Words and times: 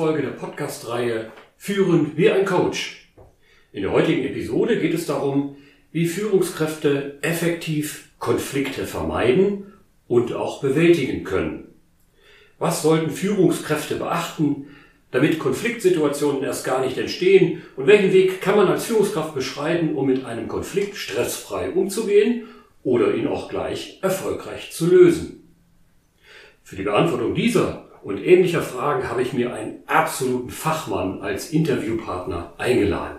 Folge 0.00 0.22
der 0.22 0.30
Podcast-Reihe 0.30 1.30
Führen 1.58 2.16
wie 2.16 2.30
ein 2.30 2.46
Coach. 2.46 3.12
In 3.70 3.82
der 3.82 3.92
heutigen 3.92 4.24
Episode 4.24 4.80
geht 4.80 4.94
es 4.94 5.04
darum, 5.04 5.58
wie 5.92 6.06
Führungskräfte 6.06 7.18
effektiv 7.20 8.08
Konflikte 8.18 8.86
vermeiden 8.86 9.74
und 10.08 10.32
auch 10.32 10.62
bewältigen 10.62 11.22
können. 11.22 11.74
Was 12.58 12.80
sollten 12.80 13.10
Führungskräfte 13.10 13.96
beachten, 13.96 14.68
damit 15.10 15.38
Konfliktsituationen 15.38 16.44
erst 16.44 16.64
gar 16.64 16.82
nicht 16.82 16.96
entstehen 16.96 17.60
und 17.76 17.86
welchen 17.86 18.14
Weg 18.14 18.40
kann 18.40 18.56
man 18.56 18.68
als 18.68 18.86
Führungskraft 18.86 19.34
beschreiten, 19.34 19.96
um 19.96 20.06
mit 20.06 20.24
einem 20.24 20.48
Konflikt 20.48 20.96
stressfrei 20.96 21.72
umzugehen 21.72 22.44
oder 22.82 23.14
ihn 23.14 23.26
auch 23.26 23.50
gleich 23.50 23.98
erfolgreich 24.00 24.72
zu 24.72 24.86
lösen. 24.86 25.52
Für 26.62 26.76
die 26.76 26.84
Beantwortung 26.84 27.34
dieser 27.34 27.89
und 28.02 28.18
ähnlicher 28.24 28.62
Fragen 28.62 29.08
habe 29.08 29.22
ich 29.22 29.32
mir 29.32 29.52
einen 29.52 29.82
absoluten 29.86 30.50
Fachmann 30.50 31.20
als 31.20 31.50
Interviewpartner 31.50 32.54
eingeladen. 32.58 33.18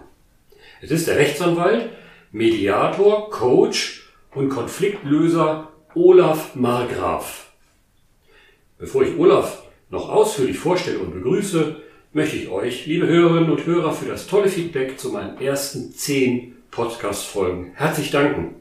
Es 0.82 0.92
ist 0.92 1.08
der 1.08 1.18
Rechtsanwalt, 1.18 1.90
Mediator, 2.32 3.30
Coach 3.30 4.10
und 4.34 4.50
Konfliktlöser 4.50 5.70
Olaf 5.94 6.56
Margraf. 6.56 7.52
Bevor 8.80 9.04
ich 9.04 9.18
Olaf 9.18 9.64
noch 9.90 10.10
ausführlich 10.10 10.58
vorstelle 10.58 11.00
und 11.00 11.14
begrüße, 11.14 11.76
möchte 12.14 12.38
ich 12.38 12.50
euch, 12.50 12.86
liebe 12.88 13.08
Hörerinnen 13.08 13.52
und 13.52 13.66
Hörer, 13.66 13.94
für 13.94 14.08
das 14.08 14.28
tolle 14.28 14.48
Feedback 14.48 15.00
zu 15.00 15.10
meinen 15.10 15.40
ersten 15.40 15.92
zehn 15.92 16.56
Podcast-Folgen 16.72 17.74
herzlich 17.76 18.12
danken. 18.12 18.56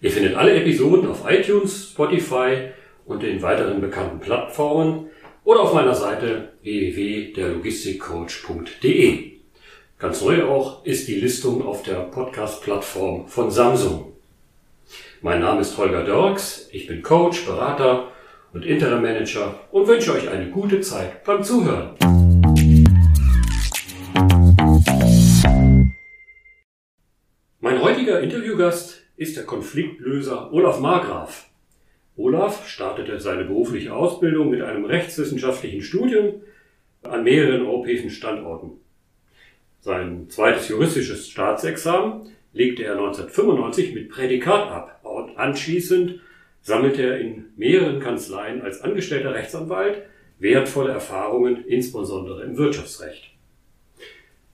Ihr 0.00 0.10
findet 0.10 0.34
alle 0.34 0.54
Episoden 0.54 1.08
auf 1.10 1.28
iTunes, 1.28 1.90
Spotify 1.90 2.70
und 3.12 3.22
den 3.22 3.42
weiteren 3.42 3.80
bekannten 3.80 4.18
Plattformen 4.20 5.08
oder 5.44 5.60
auf 5.60 5.74
meiner 5.74 5.94
Seite 5.94 6.54
www.derlogistikcoach.de. 6.62 9.32
Ganz 9.98 10.22
neu 10.22 10.46
auch 10.46 10.82
ist 10.84 11.08
die 11.08 11.16
Listung 11.16 11.66
auf 11.66 11.82
der 11.82 11.96
Podcast-Plattform 11.96 13.28
von 13.28 13.50
Samsung. 13.50 14.14
Mein 15.20 15.40
Name 15.40 15.60
ist 15.60 15.76
Holger 15.76 16.04
Dorks, 16.04 16.70
ich 16.72 16.86
bin 16.86 17.02
Coach, 17.02 17.44
Berater 17.44 18.08
und 18.52 18.64
Interim 18.64 19.02
Manager 19.02 19.60
und 19.70 19.86
wünsche 19.86 20.14
euch 20.14 20.26
eine 20.28 20.48
gute 20.50 20.80
Zeit 20.80 21.22
beim 21.24 21.44
Zuhören. 21.44 21.90
Mein 27.60 27.82
heutiger 27.82 28.20
Interviewgast 28.20 29.02
ist 29.16 29.36
der 29.36 29.44
Konfliktlöser 29.44 30.50
Olaf 30.52 30.80
Margraf. 30.80 31.51
Olaf 32.16 32.68
startete 32.68 33.18
seine 33.20 33.44
berufliche 33.44 33.94
Ausbildung 33.94 34.50
mit 34.50 34.62
einem 34.62 34.84
rechtswissenschaftlichen 34.84 35.82
Studium 35.82 36.42
an 37.02 37.24
mehreren 37.24 37.66
europäischen 37.66 38.10
Standorten. 38.10 38.72
Sein 39.80 40.28
zweites 40.28 40.68
juristisches 40.68 41.28
Staatsexamen 41.28 42.32
legte 42.52 42.84
er 42.84 42.92
1995 42.92 43.94
mit 43.94 44.10
Prädikat 44.10 44.70
ab 44.70 45.00
und 45.02 45.36
anschließend 45.38 46.20
sammelte 46.60 47.02
er 47.02 47.18
in 47.18 47.46
mehreren 47.56 47.98
Kanzleien 47.98 48.62
als 48.62 48.82
angestellter 48.82 49.34
Rechtsanwalt 49.34 50.02
wertvolle 50.38 50.92
Erfahrungen, 50.92 51.64
insbesondere 51.66 52.44
im 52.44 52.56
Wirtschaftsrecht. 52.56 53.30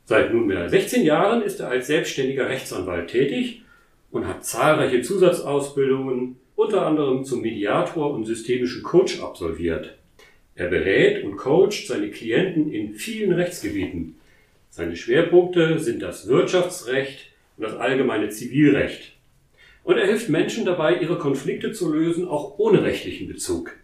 Seit 0.04 0.32
nunmehr 0.32 0.68
16 0.68 1.04
Jahren 1.04 1.42
ist 1.42 1.60
er 1.60 1.68
als 1.68 1.88
selbstständiger 1.88 2.48
Rechtsanwalt 2.48 3.10
tätig 3.10 3.62
und 4.10 4.26
hat 4.26 4.44
zahlreiche 4.44 5.02
Zusatzausbildungen 5.02 6.36
unter 6.58 6.84
anderem 6.84 7.24
zum 7.24 7.42
Mediator 7.42 8.12
und 8.12 8.24
systemischen 8.24 8.82
Coach 8.82 9.22
absolviert. 9.22 9.96
Er 10.56 10.66
berät 10.66 11.22
und 11.22 11.36
coacht 11.36 11.86
seine 11.86 12.10
Klienten 12.10 12.72
in 12.72 12.94
vielen 12.94 13.32
Rechtsgebieten. 13.32 14.16
Seine 14.68 14.96
Schwerpunkte 14.96 15.78
sind 15.78 16.02
das 16.02 16.26
Wirtschaftsrecht 16.26 17.30
und 17.56 17.62
das 17.62 17.76
allgemeine 17.76 18.30
Zivilrecht. 18.30 19.12
Und 19.84 19.98
er 19.98 20.06
hilft 20.06 20.30
Menschen 20.30 20.64
dabei, 20.64 20.96
ihre 20.98 21.16
Konflikte 21.16 21.70
zu 21.70 21.92
lösen, 21.92 22.26
auch 22.26 22.58
ohne 22.58 22.82
rechtlichen 22.82 23.28
Bezug. 23.28 23.76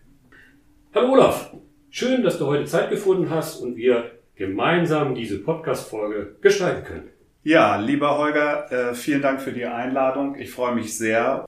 Hallo 0.92 1.12
Olaf, 1.12 1.54
schön, 1.90 2.24
dass 2.24 2.38
du 2.38 2.46
heute 2.46 2.64
Zeit 2.64 2.90
gefunden 2.90 3.30
hast 3.30 3.60
und 3.60 3.76
wir 3.76 4.10
gemeinsam 4.34 5.14
diese 5.14 5.38
Podcast-Folge 5.38 6.34
gestalten 6.40 6.84
können. 6.84 7.10
Ja, 7.44 7.76
lieber 7.76 8.18
Holger, 8.18 8.72
äh, 8.72 8.94
vielen 8.94 9.22
Dank 9.22 9.40
für 9.40 9.52
die 9.52 9.64
Einladung. 9.64 10.34
Ich 10.34 10.50
freue 10.50 10.74
mich 10.74 10.98
sehr. 10.98 11.46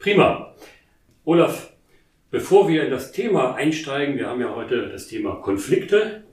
Prima. 0.00 0.54
Olaf, 1.26 1.74
bevor 2.30 2.70
wir 2.70 2.84
in 2.84 2.90
das 2.90 3.12
Thema 3.12 3.54
einsteigen, 3.54 4.16
wir 4.16 4.28
haben 4.28 4.40
ja 4.40 4.54
heute 4.56 4.88
das 4.88 5.08
Thema 5.08 5.34
Konflikte. 5.42 6.24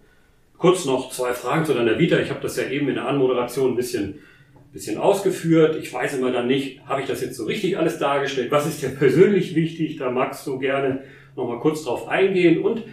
Kurz 0.58 0.86
noch 0.86 1.12
zwei 1.12 1.34
Fragen 1.34 1.66
zu 1.66 1.74
deiner 1.74 2.00
Vita. 2.00 2.18
Ich 2.18 2.30
habe 2.30 2.40
das 2.40 2.56
ja 2.56 2.64
eben 2.70 2.88
in 2.88 2.96
der 2.96 3.10
Anmoderation 3.10 3.72
ein 3.72 3.76
bisschen, 3.76 4.20
bisschen 4.72 4.98
ausgeführt. 4.98 5.76
Ich 5.76 5.92
weiß 5.92 6.18
immer 6.18 6.32
dann 6.32 6.48
nicht, 6.48 6.80
habe 6.86 7.02
ich 7.02 7.08
das 7.08 7.20
jetzt 7.20 7.36
so 7.36 7.44
richtig 7.44 7.78
alles 7.78 8.00
dargestellt? 8.00 8.52
Was 8.52 8.66
ist 8.66 8.82
dir 8.82 8.88
persönlich 8.88 9.54
wichtig? 9.54 9.98
Da 9.98 10.12
magst 10.12 10.48
du 10.48 10.60
gerne 10.60 11.04
noch 11.36 11.50
mal 11.50 11.60
kurz 11.60 11.84
drauf 11.84 12.08
eingehen. 12.08 12.64
Und 12.64 12.84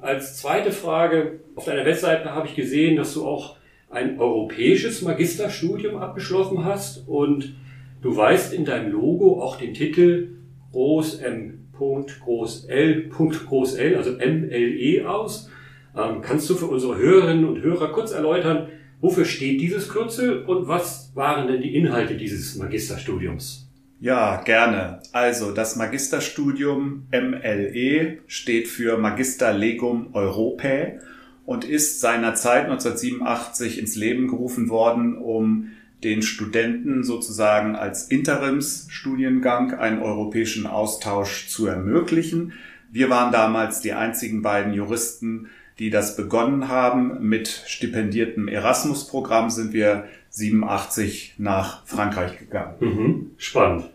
als 0.00 0.36
zweite 0.36 0.72
Frage, 0.72 1.38
auf 1.54 1.66
deiner 1.66 1.86
Webseite 1.86 2.34
habe 2.34 2.48
ich 2.48 2.56
gesehen, 2.56 2.96
dass 2.96 3.14
du 3.14 3.24
auch 3.24 3.56
ein 3.88 4.18
europäisches 4.18 5.00
Magisterstudium 5.00 5.96
abgeschlossen 5.96 6.64
hast 6.64 7.06
und 7.06 7.54
Du 8.04 8.14
weißt 8.14 8.52
in 8.52 8.66
deinem 8.66 8.92
Logo 8.92 9.42
auch 9.42 9.56
den 9.56 9.72
Titel 9.72 10.36
Groß 10.72 11.20
M. 11.20 11.68
Groß 11.72 12.66
L. 12.66 13.08
Groß 13.08 13.76
L, 13.76 13.96
also 13.96 14.12
MLE 14.12 15.08
aus. 15.08 15.48
Ähm, 15.96 16.20
kannst 16.20 16.50
du 16.50 16.54
für 16.54 16.66
unsere 16.66 16.98
Hörerinnen 16.98 17.46
und 17.46 17.62
Hörer 17.62 17.92
kurz 17.92 18.12
erläutern, 18.12 18.68
wofür 19.00 19.24
steht 19.24 19.58
dieses 19.58 19.88
Kürzel 19.88 20.44
und 20.44 20.68
was 20.68 21.12
waren 21.14 21.48
denn 21.48 21.62
die 21.62 21.74
Inhalte 21.74 22.18
dieses 22.18 22.56
Magisterstudiums? 22.56 23.70
Ja, 24.00 24.42
gerne. 24.42 25.00
Also 25.12 25.52
das 25.52 25.76
Magisterstudium 25.76 27.06
MLE 27.10 28.18
steht 28.26 28.68
für 28.68 28.98
Magister 28.98 29.54
Legum 29.54 30.10
Europae 30.12 31.00
und 31.46 31.64
ist 31.64 32.00
seinerzeit 32.00 32.64
1987 32.64 33.78
ins 33.78 33.96
Leben 33.96 34.28
gerufen 34.28 34.68
worden, 34.68 35.16
um 35.16 35.70
den 36.04 36.22
Studenten 36.22 37.02
sozusagen 37.02 37.74
als 37.74 38.08
Interimsstudiengang 38.08 39.74
einen 39.74 40.00
europäischen 40.00 40.66
Austausch 40.66 41.48
zu 41.48 41.66
ermöglichen. 41.66 42.52
Wir 42.92 43.10
waren 43.10 43.32
damals 43.32 43.80
die 43.80 43.94
einzigen 43.94 44.42
beiden 44.42 44.74
Juristen, 44.74 45.48
die 45.78 45.90
das 45.90 46.16
begonnen 46.16 46.68
haben. 46.68 47.26
Mit 47.26 47.48
stipendiertem 47.66 48.46
Erasmus-Programm 48.46 49.50
sind 49.50 49.72
wir 49.72 50.04
87 50.28 51.34
nach 51.38 51.84
Frankreich 51.86 52.38
gegangen. 52.38 52.74
Mhm. 52.80 53.30
Spannend. 53.38 53.90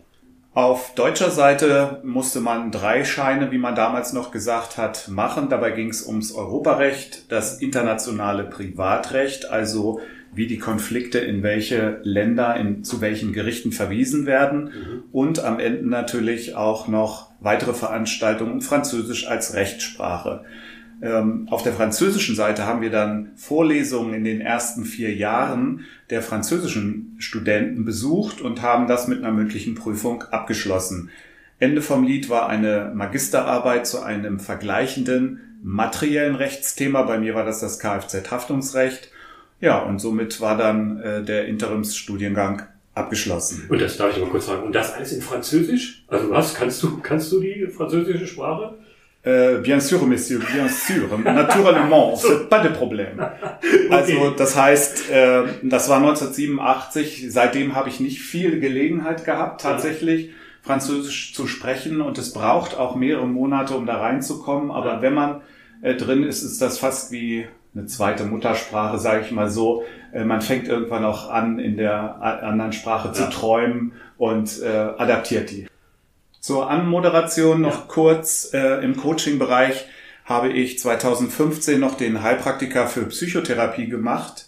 Auf 0.52 0.94
deutscher 0.96 1.30
Seite 1.30 2.00
musste 2.02 2.40
man 2.40 2.72
drei 2.72 3.04
Scheine, 3.04 3.52
wie 3.52 3.58
man 3.58 3.76
damals 3.76 4.12
noch 4.12 4.32
gesagt 4.32 4.76
hat, 4.76 5.06
machen. 5.08 5.48
Dabei 5.48 5.70
ging 5.70 5.90
es 5.90 6.04
ums 6.04 6.32
Europarecht, 6.32 7.30
das 7.30 7.60
internationale 7.60 8.44
Privatrecht, 8.44 9.48
also 9.48 10.00
wie 10.32 10.46
die 10.46 10.58
Konflikte 10.58 11.18
in 11.18 11.42
welche 11.42 12.00
Länder, 12.02 12.56
in, 12.56 12.84
zu 12.84 13.00
welchen 13.00 13.32
Gerichten 13.32 13.72
verwiesen 13.72 14.26
werden 14.26 14.64
mhm. 14.64 15.02
und 15.12 15.44
am 15.44 15.58
Ende 15.58 15.88
natürlich 15.88 16.54
auch 16.54 16.88
noch 16.88 17.30
weitere 17.40 17.74
Veranstaltungen 17.74 18.60
Französisch 18.60 19.26
als 19.26 19.54
Rechtssprache. 19.54 20.44
Ähm, 21.02 21.48
auf 21.50 21.62
der 21.62 21.72
französischen 21.72 22.36
Seite 22.36 22.66
haben 22.66 22.82
wir 22.82 22.90
dann 22.90 23.30
Vorlesungen 23.34 24.12
in 24.12 24.24
den 24.24 24.40
ersten 24.40 24.84
vier 24.84 25.14
Jahren 25.14 25.86
der 26.10 26.22
französischen 26.22 27.16
Studenten 27.18 27.84
besucht 27.84 28.40
und 28.40 28.60
haben 28.60 28.86
das 28.86 29.08
mit 29.08 29.18
einer 29.18 29.32
mündlichen 29.32 29.74
Prüfung 29.74 30.24
abgeschlossen. 30.24 31.10
Ende 31.58 31.82
vom 31.82 32.04
Lied 32.04 32.28
war 32.28 32.48
eine 32.48 32.92
Magisterarbeit 32.94 33.86
zu 33.86 34.02
einem 34.02 34.40
vergleichenden 34.40 35.40
materiellen 35.62 36.34
Rechtsthema. 36.34 37.02
Bei 37.02 37.18
mir 37.18 37.34
war 37.34 37.44
das 37.44 37.60
das 37.60 37.78
Kfz-Haftungsrecht. 37.80 39.10
Ja, 39.60 39.80
und 39.82 39.98
somit 39.98 40.40
war 40.40 40.56
dann 40.56 41.00
äh, 41.00 41.22
der 41.22 41.46
Interimsstudiengang 41.46 42.62
abgeschlossen. 42.94 43.66
Und 43.68 43.80
das 43.80 43.96
darf 43.96 44.16
ich 44.16 44.22
mal 44.22 44.30
kurz 44.30 44.46
sagen. 44.46 44.64
Und 44.64 44.74
das 44.74 44.94
alles 44.94 45.12
in 45.12 45.22
Französisch? 45.22 46.04
Also 46.08 46.30
was? 46.30 46.54
Kannst 46.54 46.82
du, 46.82 46.98
kannst 46.98 47.30
du 47.32 47.40
die 47.40 47.66
französische 47.66 48.26
Sprache? 48.26 48.74
Äh, 49.22 49.58
bien 49.58 49.80
sûr, 49.80 50.06
Monsieur, 50.06 50.40
bien 50.40 50.66
sûr. 50.68 51.18
Naturellement, 51.18 52.16
c'est 52.16 52.48
pas 52.48 52.60
de 52.60 52.70
problème. 52.70 53.18
Also 53.90 54.12
okay. 54.12 54.34
das 54.38 54.56
heißt, 54.56 55.10
äh, 55.10 55.42
das 55.62 55.88
war 55.88 55.98
1987. 55.98 57.26
Seitdem 57.28 57.74
habe 57.74 57.88
ich 57.88 58.00
nicht 58.00 58.20
viel 58.20 58.60
Gelegenheit 58.60 59.24
gehabt, 59.24 59.62
tatsächlich 59.62 60.26
ja. 60.26 60.32
Französisch 60.62 61.34
zu 61.34 61.46
sprechen. 61.46 62.00
Und 62.00 62.16
es 62.16 62.32
braucht 62.32 62.78
auch 62.78 62.94
mehrere 62.94 63.26
Monate, 63.26 63.74
um 63.74 63.84
da 63.84 63.98
reinzukommen. 63.98 64.70
Aber 64.70 64.94
ja. 64.94 65.02
wenn 65.02 65.14
man 65.14 65.40
äh, 65.82 65.96
drin 65.96 66.22
ist, 66.22 66.42
ist 66.42 66.62
das 66.62 66.78
fast 66.78 67.12
wie 67.12 67.46
eine 67.74 67.86
zweite 67.86 68.24
Muttersprache, 68.24 68.98
sage 68.98 69.24
ich 69.24 69.30
mal 69.30 69.50
so. 69.50 69.84
Äh, 70.12 70.24
man 70.24 70.42
fängt 70.42 70.68
irgendwann 70.68 71.04
auch 71.04 71.30
an, 71.30 71.58
in 71.58 71.76
der 71.76 72.20
anderen 72.20 72.72
Sprache 72.72 73.08
ja. 73.08 73.14
zu 73.14 73.30
träumen 73.30 73.92
und 74.18 74.60
äh, 74.62 74.68
adaptiert 74.68 75.50
die. 75.50 75.66
Zur 76.40 76.70
Anmoderation 76.70 77.60
noch 77.60 77.80
ja. 77.80 77.84
kurz. 77.86 78.52
Äh, 78.52 78.82
Im 78.84 78.96
Coaching-Bereich 78.96 79.86
habe 80.24 80.48
ich 80.48 80.78
2015 80.78 81.78
noch 81.78 81.96
den 81.96 82.22
Heilpraktiker 82.22 82.86
für 82.86 83.06
Psychotherapie 83.06 83.88
gemacht. 83.88 84.46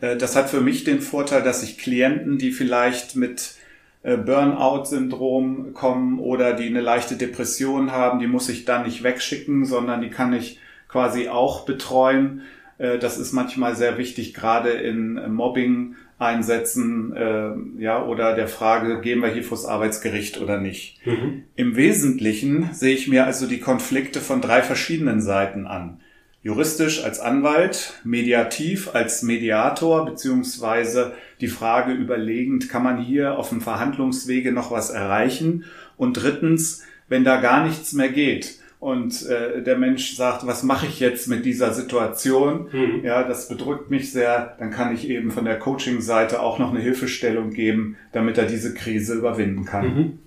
Äh, 0.00 0.16
das 0.16 0.36
hat 0.36 0.50
für 0.50 0.60
mich 0.60 0.84
den 0.84 1.00
Vorteil, 1.00 1.42
dass 1.42 1.62
ich 1.62 1.78
Klienten, 1.78 2.38
die 2.38 2.50
vielleicht 2.50 3.16
mit 3.16 3.56
äh, 4.02 4.16
Burnout-Syndrom 4.16 5.74
kommen 5.74 6.18
oder 6.18 6.52
die 6.54 6.66
eine 6.66 6.80
leichte 6.80 7.16
Depression 7.16 7.92
haben, 7.92 8.18
die 8.18 8.26
muss 8.26 8.48
ich 8.48 8.64
dann 8.64 8.84
nicht 8.84 9.02
wegschicken, 9.02 9.64
sondern 9.64 10.02
die 10.02 10.10
kann 10.10 10.32
ich 10.32 10.58
quasi 10.88 11.28
auch 11.28 11.64
betreuen. 11.64 12.42
Äh, 12.78 12.98
das 12.98 13.18
ist 13.18 13.32
manchmal 13.32 13.76
sehr 13.76 13.98
wichtig, 13.98 14.34
gerade 14.34 14.70
in 14.70 15.32
Mobbing 15.32 15.96
einsetzen, 16.18 17.12
äh, 17.14 17.82
ja, 17.82 18.04
oder 18.04 18.34
der 18.34 18.48
Frage, 18.48 19.00
gehen 19.00 19.20
wir 19.20 19.28
hier 19.28 19.42
vors 19.42 19.66
Arbeitsgericht 19.66 20.40
oder 20.40 20.60
nicht. 20.60 21.04
Mhm. 21.06 21.44
Im 21.56 21.76
Wesentlichen 21.76 22.70
sehe 22.72 22.94
ich 22.94 23.08
mir 23.08 23.26
also 23.26 23.46
die 23.46 23.60
Konflikte 23.60 24.20
von 24.20 24.40
drei 24.40 24.62
verschiedenen 24.62 25.20
Seiten 25.20 25.66
an. 25.66 26.00
Juristisch 26.42 27.02
als 27.02 27.20
Anwalt, 27.20 27.94
mediativ 28.04 28.94
als 28.94 29.22
Mediator, 29.22 30.04
beziehungsweise 30.04 31.14
die 31.40 31.48
Frage 31.48 31.92
überlegend, 31.92 32.68
kann 32.68 32.82
man 32.82 32.98
hier 32.98 33.38
auf 33.38 33.48
dem 33.48 33.62
Verhandlungswege 33.62 34.52
noch 34.52 34.70
was 34.70 34.90
erreichen? 34.90 35.64
Und 35.96 36.22
drittens, 36.22 36.84
wenn 37.08 37.24
da 37.24 37.40
gar 37.40 37.66
nichts 37.66 37.94
mehr 37.94 38.10
geht, 38.10 38.58
und 38.84 39.26
äh, 39.30 39.62
der 39.62 39.78
Mensch 39.78 40.14
sagt, 40.14 40.46
was 40.46 40.62
mache 40.62 40.84
ich 40.84 41.00
jetzt 41.00 41.26
mit 41.26 41.46
dieser 41.46 41.72
Situation? 41.72 42.68
Mhm. 42.70 43.00
Ja, 43.02 43.22
das 43.26 43.48
bedrückt 43.48 43.90
mich 43.90 44.12
sehr. 44.12 44.56
Dann 44.58 44.70
kann 44.70 44.94
ich 44.94 45.08
eben 45.08 45.30
von 45.30 45.46
der 45.46 45.58
Coaching-Seite 45.58 46.42
auch 46.42 46.58
noch 46.58 46.70
eine 46.70 46.80
Hilfestellung 46.80 47.48
geben, 47.50 47.96
damit 48.12 48.36
er 48.36 48.44
diese 48.44 48.74
Krise 48.74 49.14
überwinden 49.14 49.64
kann. 49.64 49.86
Mhm. 49.86 50.18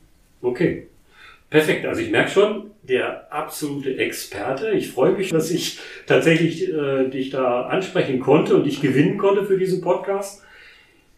Okay. 0.42 0.88
Perfekt. 1.52 1.86
Also 1.86 2.02
ich 2.02 2.10
merke 2.10 2.32
schon, 2.32 2.72
der 2.82 3.32
absolute 3.32 3.96
Experte. 3.96 4.72
Ich 4.72 4.90
freue 4.90 5.12
mich, 5.12 5.30
dass 5.30 5.52
ich 5.52 5.78
tatsächlich 6.08 6.68
äh, 6.74 7.10
dich 7.10 7.30
da 7.30 7.68
ansprechen 7.68 8.20
konnte 8.20 8.56
und 8.56 8.64
dich 8.64 8.82
gewinnen 8.82 9.20
konnte 9.20 9.46
für 9.46 9.60
diesen 9.60 9.82
Podcast. 9.82 10.42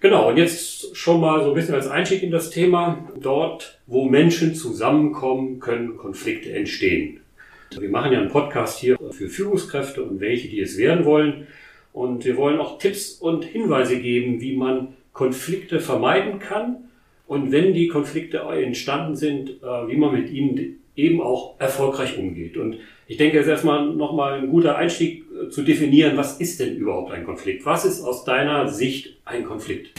Genau, 0.01 0.27
und 0.27 0.35
jetzt 0.35 0.93
schon 0.97 1.21
mal 1.21 1.41
so 1.41 1.51
ein 1.51 1.55
bisschen 1.55 1.75
als 1.75 1.87
Einstieg 1.87 2.21
in 2.21 2.31
das 2.31 2.49
Thema. 2.49 3.07
Dort, 3.17 3.79
wo 3.87 4.03
Menschen 4.09 4.55
zusammenkommen, 4.55 5.61
können 5.61 5.95
Konflikte 5.95 6.51
entstehen. 6.51 7.21
Wir 7.77 7.89
machen 7.89 8.11
ja 8.11 8.19
einen 8.19 8.29
Podcast 8.29 8.79
hier 8.79 8.97
für 9.11 9.29
Führungskräfte 9.29 10.03
und 10.03 10.19
welche, 10.19 10.47
die 10.47 10.59
es 10.59 10.77
werden 10.77 11.05
wollen. 11.05 11.47
Und 11.93 12.25
wir 12.25 12.37
wollen 12.37 12.59
auch 12.59 12.79
Tipps 12.79 13.13
und 13.13 13.45
Hinweise 13.45 13.99
geben, 13.99 14.41
wie 14.41 14.55
man 14.55 14.95
Konflikte 15.13 15.79
vermeiden 15.79 16.39
kann. 16.39 16.89
Und 17.27 17.51
wenn 17.51 17.73
die 17.73 17.87
Konflikte 17.87 18.39
entstanden 18.39 19.15
sind, 19.15 19.49
äh, 19.61 19.87
wie 19.87 19.97
man 19.97 20.13
mit 20.13 20.31
ihnen 20.31 20.79
eben 20.95 21.21
auch 21.21 21.59
erfolgreich 21.59 22.17
umgeht. 22.17 22.57
Und 22.57 22.77
ich 23.07 23.17
denke, 23.17 23.37
es 23.37 23.45
ist 23.45 23.51
erstmal 23.51 23.85
nochmal 23.87 24.39
ein 24.39 24.49
guter 24.49 24.75
Einstieg 24.75 25.25
äh, 25.31 25.49
zu 25.49 25.61
definieren, 25.61 26.17
was 26.17 26.39
ist 26.39 26.59
denn 26.59 26.75
überhaupt 26.75 27.11
ein 27.11 27.23
Konflikt? 27.23 27.65
Was 27.65 27.85
ist 27.85 28.03
aus 28.03 28.23
deiner 28.25 28.67
Sicht 28.67 29.17
ein 29.25 29.45
Konflikt? 29.45 29.91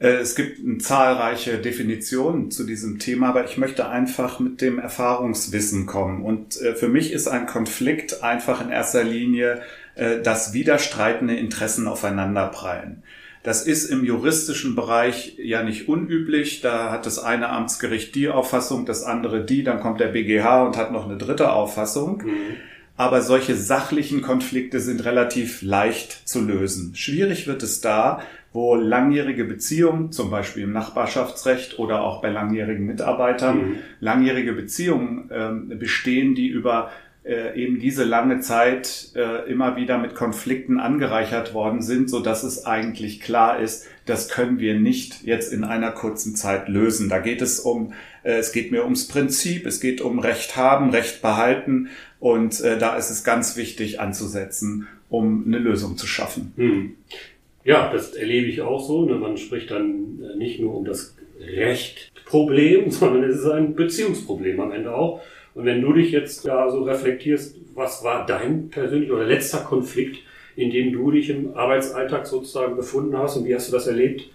Äh, 0.00 0.16
es 0.16 0.34
gibt 0.34 0.82
zahlreiche 0.82 1.58
Definitionen 1.58 2.50
zu 2.50 2.64
diesem 2.64 2.98
Thema, 2.98 3.28
aber 3.28 3.44
ich 3.44 3.58
möchte 3.58 3.88
einfach 3.88 4.40
mit 4.40 4.60
dem 4.60 4.78
Erfahrungswissen 4.78 5.86
kommen. 5.86 6.24
Und 6.24 6.60
äh, 6.60 6.74
für 6.74 6.88
mich 6.88 7.12
ist 7.12 7.28
ein 7.28 7.46
Konflikt 7.46 8.24
einfach 8.24 8.60
in 8.60 8.70
erster 8.70 9.04
Linie, 9.04 9.60
äh, 9.94 10.20
dass 10.20 10.52
widerstreitende 10.52 11.36
Interessen 11.36 11.86
aufeinanderprallen. 11.86 13.02
Das 13.42 13.66
ist 13.66 13.86
im 13.86 14.04
juristischen 14.04 14.74
Bereich 14.74 15.36
ja 15.38 15.62
nicht 15.62 15.88
unüblich. 15.88 16.60
Da 16.60 16.90
hat 16.90 17.06
das 17.06 17.18
eine 17.18 17.48
Amtsgericht 17.48 18.14
die 18.14 18.28
Auffassung, 18.28 18.84
das 18.84 19.02
andere 19.02 19.44
die, 19.44 19.62
dann 19.62 19.80
kommt 19.80 20.00
der 20.00 20.08
BGH 20.08 20.64
und 20.64 20.76
hat 20.76 20.92
noch 20.92 21.06
eine 21.06 21.16
dritte 21.16 21.52
Auffassung. 21.52 22.22
Mhm. 22.24 22.56
Aber 22.96 23.22
solche 23.22 23.56
sachlichen 23.56 24.20
Konflikte 24.20 24.78
sind 24.78 25.06
relativ 25.06 25.62
leicht 25.62 26.28
zu 26.28 26.42
lösen. 26.42 26.94
Schwierig 26.94 27.46
wird 27.46 27.62
es 27.62 27.80
da, 27.80 28.20
wo 28.52 28.74
langjährige 28.74 29.44
Beziehungen, 29.44 30.12
zum 30.12 30.30
Beispiel 30.30 30.64
im 30.64 30.72
Nachbarschaftsrecht 30.72 31.78
oder 31.78 32.02
auch 32.02 32.20
bei 32.20 32.30
langjährigen 32.30 32.84
Mitarbeitern, 32.84 33.56
mhm. 33.56 33.76
langjährige 34.00 34.52
Beziehungen 34.52 35.30
äh, 35.30 35.74
bestehen, 35.76 36.34
die 36.34 36.48
über 36.48 36.90
äh, 37.24 37.54
eben 37.62 37.78
diese 37.78 38.04
lange 38.04 38.40
Zeit 38.40 39.10
äh, 39.14 39.48
immer 39.50 39.76
wieder 39.76 39.98
mit 39.98 40.14
Konflikten 40.14 40.80
angereichert 40.80 41.54
worden 41.54 41.82
sind, 41.82 42.08
so 42.08 42.20
dass 42.20 42.42
es 42.42 42.64
eigentlich 42.64 43.20
klar 43.20 43.60
ist, 43.60 43.86
das 44.06 44.28
können 44.28 44.58
wir 44.58 44.78
nicht 44.78 45.22
jetzt 45.22 45.52
in 45.52 45.62
einer 45.62 45.92
kurzen 45.92 46.34
Zeit 46.34 46.68
lösen. 46.68 47.08
Da 47.08 47.18
geht 47.18 47.42
es 47.42 47.60
um, 47.60 47.92
äh, 48.22 48.38
es 48.38 48.52
geht 48.52 48.72
mir 48.72 48.84
ums 48.84 49.06
Prinzip, 49.06 49.66
es 49.66 49.80
geht 49.80 50.00
um 50.00 50.18
Recht 50.18 50.56
haben, 50.56 50.90
Recht 50.90 51.22
behalten 51.22 51.90
und 52.18 52.60
äh, 52.62 52.78
da 52.78 52.96
ist 52.96 53.10
es 53.10 53.22
ganz 53.22 53.56
wichtig 53.56 54.00
anzusetzen, 54.00 54.88
um 55.08 55.44
eine 55.46 55.58
Lösung 55.58 55.96
zu 55.96 56.06
schaffen. 56.06 56.52
Mhm. 56.56 56.96
Ja, 57.64 57.92
das 57.92 58.14
erlebe 58.14 58.46
ich 58.46 58.62
auch 58.62 58.80
so. 58.80 59.04
Ne? 59.04 59.14
Man 59.16 59.36
spricht 59.36 59.70
dann 59.70 60.18
äh, 60.22 60.36
nicht 60.36 60.60
nur 60.60 60.76
um 60.76 60.84
das 60.84 61.16
Rechtproblem, 61.38 62.90
sondern 62.90 63.24
es 63.24 63.40
ist 63.40 63.46
ein 63.46 63.74
Beziehungsproblem 63.74 64.60
am 64.60 64.72
Ende 64.72 64.94
auch. 64.94 65.20
Und 65.54 65.64
wenn 65.64 65.82
du 65.82 65.92
dich 65.92 66.12
jetzt 66.12 66.46
da 66.46 66.70
so 66.70 66.84
reflektierst, 66.84 67.56
was 67.74 68.04
war 68.04 68.24
dein 68.24 68.68
persönlicher 68.70 69.14
oder 69.14 69.26
letzter 69.26 69.58
Konflikt, 69.58 70.18
in 70.56 70.70
dem 70.70 70.92
du 70.92 71.10
dich 71.10 71.30
im 71.30 71.54
Arbeitsalltag 71.56 72.26
sozusagen 72.26 72.76
befunden 72.76 73.16
hast 73.16 73.36
und 73.36 73.46
wie 73.46 73.54
hast 73.54 73.68
du 73.68 73.72
das 73.72 73.86
erlebt? 73.86 74.28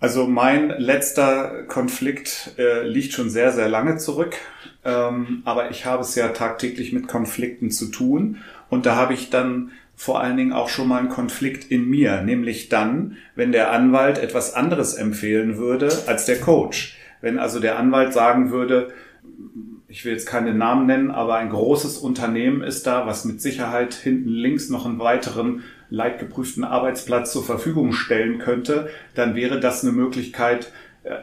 Also 0.00 0.26
mein 0.26 0.68
letzter 0.68 1.62
Konflikt 1.64 2.52
äh, 2.58 2.86
liegt 2.86 3.12
schon 3.12 3.30
sehr, 3.30 3.52
sehr 3.52 3.68
lange 3.68 3.96
zurück. 3.96 4.36
Ähm, 4.84 5.42
aber 5.44 5.70
ich 5.70 5.86
habe 5.86 6.02
es 6.02 6.14
ja 6.14 6.28
tagtäglich 6.28 6.92
mit 6.92 7.08
Konflikten 7.08 7.70
zu 7.70 7.86
tun. 7.86 8.38
Und 8.68 8.86
da 8.86 8.96
habe 8.96 9.14
ich 9.14 9.30
dann 9.30 9.72
vor 9.96 10.20
allen 10.20 10.36
Dingen 10.36 10.52
auch 10.52 10.68
schon 10.68 10.88
mal 10.88 10.98
einen 10.98 11.08
Konflikt 11.08 11.70
in 11.70 11.88
mir, 11.88 12.22
nämlich 12.22 12.68
dann, 12.68 13.16
wenn 13.34 13.52
der 13.52 13.70
Anwalt 13.70 14.18
etwas 14.18 14.54
anderes 14.54 14.94
empfehlen 14.94 15.56
würde 15.56 15.90
als 16.06 16.26
der 16.26 16.40
Coach. 16.40 16.96
Wenn 17.20 17.38
also 17.38 17.60
der 17.60 17.78
Anwalt 17.78 18.12
sagen 18.12 18.50
würde, 18.50 18.92
ich 19.88 20.04
will 20.04 20.12
jetzt 20.12 20.26
keine 20.26 20.52
Namen 20.52 20.86
nennen, 20.86 21.10
aber 21.10 21.36
ein 21.36 21.50
großes 21.50 21.98
Unternehmen 21.98 22.62
ist 22.62 22.86
da, 22.86 23.06
was 23.06 23.24
mit 23.24 23.40
Sicherheit 23.40 23.94
hinten 23.94 24.28
links 24.28 24.68
noch 24.68 24.86
einen 24.86 24.98
weiteren 24.98 25.62
leitgeprüften 25.88 26.64
Arbeitsplatz 26.64 27.32
zur 27.32 27.44
Verfügung 27.44 27.92
stellen 27.92 28.38
könnte, 28.38 28.88
dann 29.14 29.36
wäre 29.36 29.60
das 29.60 29.84
eine 29.84 29.92
Möglichkeit, 29.92 30.72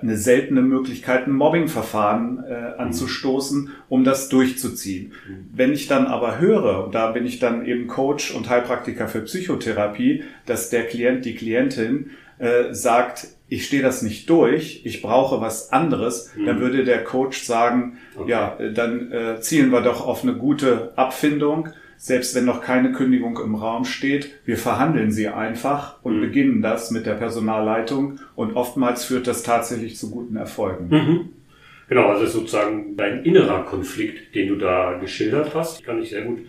eine 0.02 0.18
seltene 0.18 0.62
Möglichkeit, 0.62 1.28
ein 1.28 1.34
Mobbingverfahren 1.34 2.44
äh, 2.44 2.80
anzustoßen, 2.80 3.72
um 3.90 4.04
das 4.04 4.30
durchzuziehen. 4.30 5.14
Wenn 5.54 5.74
ich 5.74 5.88
dann 5.88 6.06
aber 6.06 6.40
höre, 6.40 6.86
und 6.86 6.96
da 6.96 7.12
bin 7.12 7.26
ich 7.26 7.40
dann 7.40 7.66
eben 7.66 7.88
Coach 7.88 8.34
und 8.34 8.50
Heilpraktiker 8.50 9.08
für 9.08 9.22
Psychotherapie, 9.22 10.24
dass 10.46 10.70
der 10.70 10.86
Klient, 10.88 11.26
die 11.26 11.36
Klientin 11.36 12.12
äh, 12.38 12.74
sagt, 12.74 13.28
ich 13.50 13.66
stehe 13.66 13.82
das 13.82 14.02
nicht 14.02 14.30
durch, 14.30 14.82
ich 14.86 15.02
brauche 15.02 15.42
was 15.42 15.74
anderes, 15.74 16.32
mhm. 16.36 16.46
dann 16.46 16.60
würde 16.60 16.84
der 16.84 17.04
Coach 17.04 17.44
sagen, 17.44 17.98
okay. 18.16 18.32
ja, 18.32 18.58
dann 18.74 19.12
äh, 19.12 19.42
zielen 19.42 19.72
wir 19.72 19.82
doch 19.82 20.06
auf 20.06 20.24
eine 20.24 20.36
gute 20.36 20.94
Abfindung 20.96 21.70
selbst 22.04 22.34
wenn 22.34 22.46
noch 22.46 22.62
keine 22.62 22.94
Kündigung 22.94 23.38
im 23.38 23.54
Raum 23.54 23.86
steht, 23.86 24.32
wir 24.44 24.58
verhandeln 24.58 25.12
sie 25.12 25.28
einfach 25.28 26.02
und 26.02 26.18
mhm. 26.18 26.22
beginnen 26.22 26.62
das 26.64 26.90
mit 26.90 27.06
der 27.06 27.14
Personalleitung 27.14 28.20
und 28.36 28.56
oftmals 28.56 29.06
führt 29.06 29.28
das 29.28 29.44
tatsächlich 29.44 29.98
zu 29.98 30.10
guten 30.10 30.36
Erfolgen. 30.36 30.88
Mhm. 30.90 31.30
Genau, 31.90 32.08
also 32.08 32.26
sozusagen 32.26 32.98
dein 32.98 33.24
innerer 33.24 33.66
Konflikt, 33.66 34.34
den 34.34 34.48
du 34.48 34.56
da 34.56 34.98
geschildert 34.98 35.54
hast, 35.54 35.84
kann 35.84 36.02
ich 36.02 36.10
sehr 36.10 36.24
gut 36.24 36.40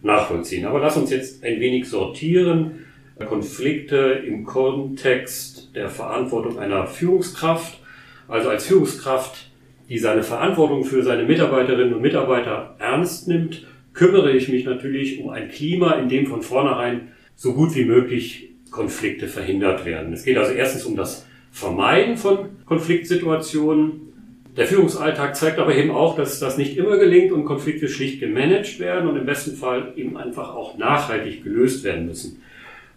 nachvollziehen. 0.00 0.64
Aber 0.64 0.80
lass 0.80 0.96
uns 0.96 1.10
jetzt 1.10 1.44
ein 1.44 1.60
wenig 1.60 1.86
sortieren. 1.86 2.86
Konflikte 3.28 4.22
im 4.26 4.44
Kontext 4.44 5.76
der 5.76 5.90
Verantwortung 5.90 6.58
einer 6.58 6.86
Führungskraft. 6.86 7.78
Also 8.26 8.48
als 8.48 8.66
Führungskraft, 8.66 9.50
die 9.90 9.98
seine 9.98 10.22
Verantwortung 10.22 10.84
für 10.84 11.02
seine 11.02 11.24
Mitarbeiterinnen 11.24 11.92
und 11.92 12.00
Mitarbeiter 12.00 12.76
ernst 12.78 13.28
nimmt 13.28 13.66
kümmere 13.94 14.32
ich 14.32 14.48
mich 14.48 14.64
natürlich 14.64 15.20
um 15.20 15.30
ein 15.30 15.48
Klima, 15.48 15.92
in 15.94 16.08
dem 16.08 16.26
von 16.26 16.42
vornherein 16.42 17.12
so 17.36 17.54
gut 17.54 17.74
wie 17.74 17.84
möglich 17.84 18.50
Konflikte 18.70 19.28
verhindert 19.28 19.86
werden. 19.86 20.12
Es 20.12 20.24
geht 20.24 20.36
also 20.36 20.52
erstens 20.52 20.84
um 20.84 20.96
das 20.96 21.26
Vermeiden 21.52 22.16
von 22.16 22.50
Konfliktsituationen. 22.66 24.12
Der 24.56 24.66
Führungsalltag 24.66 25.36
zeigt 25.36 25.58
aber 25.58 25.74
eben 25.74 25.92
auch, 25.92 26.16
dass 26.16 26.40
das 26.40 26.58
nicht 26.58 26.76
immer 26.76 26.96
gelingt 26.96 27.32
und 27.32 27.44
Konflikte 27.44 27.88
schlicht 27.88 28.20
gemanagt 28.20 28.80
werden 28.80 29.08
und 29.08 29.16
im 29.16 29.26
besten 29.26 29.56
Fall 29.56 29.92
eben 29.96 30.16
einfach 30.16 30.54
auch 30.54 30.76
nachhaltig 30.76 31.44
gelöst 31.44 31.84
werden 31.84 32.06
müssen. 32.06 32.42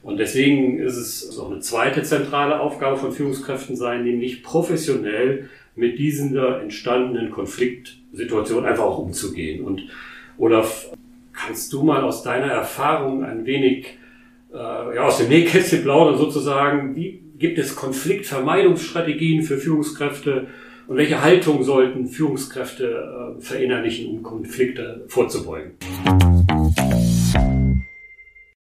Und 0.01 0.17
deswegen 0.17 0.79
ist 0.79 0.97
es 0.97 1.37
auch 1.37 1.51
eine 1.51 1.59
zweite 1.59 2.01
zentrale 2.01 2.59
Aufgabe 2.59 2.97
von 2.97 3.11
Führungskräften 3.11 3.75
sein, 3.75 4.03
nämlich 4.03 4.41
professionell 4.41 5.49
mit 5.75 5.99
dieser 5.99 6.61
entstandenen 6.61 7.29
Konfliktsituation 7.29 8.65
einfach 8.65 8.85
auch 8.85 8.99
umzugehen. 8.99 9.63
Und 9.63 9.83
Olaf, 10.37 10.91
kannst 11.33 11.73
du 11.73 11.83
mal 11.83 12.03
aus 12.03 12.21
deiner 12.21 12.47
Erfahrung 12.47 13.23
ein 13.23 13.45
wenig 13.45 13.97
äh, 14.53 14.55
ja, 14.95 15.03
aus 15.03 15.17
dem 15.17 15.29
Nähkästchen 15.29 15.81
plaudern 15.81 16.17
sozusagen? 16.17 16.95
Wie 16.95 17.23
gibt 17.37 17.57
es 17.57 17.75
Konfliktvermeidungsstrategien 17.75 19.43
für 19.43 19.57
Führungskräfte 19.57 20.47
Und 20.87 20.97
welche 20.97 21.21
Haltung 21.21 21.63
sollten 21.63 22.07
Führungskräfte 22.07 23.35
äh, 23.37 23.41
verinnerlichen, 23.41 24.09
um 24.09 24.23
Konflikte 24.23 25.05
vorzubeugen? 25.07 25.71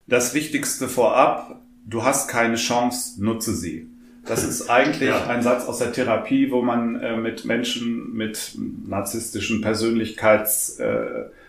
Das 0.08 0.34
Wichtigste 0.34 0.88
vorab, 0.88 1.62
du 1.86 2.02
hast 2.02 2.28
keine 2.28 2.56
Chance, 2.56 3.22
nutze 3.22 3.54
sie. 3.54 3.86
Das 4.26 4.44
ist 4.44 4.68
eigentlich 4.68 5.08
ja. 5.08 5.26
ein 5.26 5.42
Satz 5.42 5.66
aus 5.66 5.78
der 5.78 5.92
Therapie, 5.92 6.50
wo 6.50 6.62
man 6.62 7.00
äh, 7.00 7.16
mit 7.16 7.44
Menschen 7.44 8.12
mit 8.12 8.56
narzisstischen 8.86 9.60
Persönlichkeitsstörungen 9.60 11.26
äh, 11.26 11.39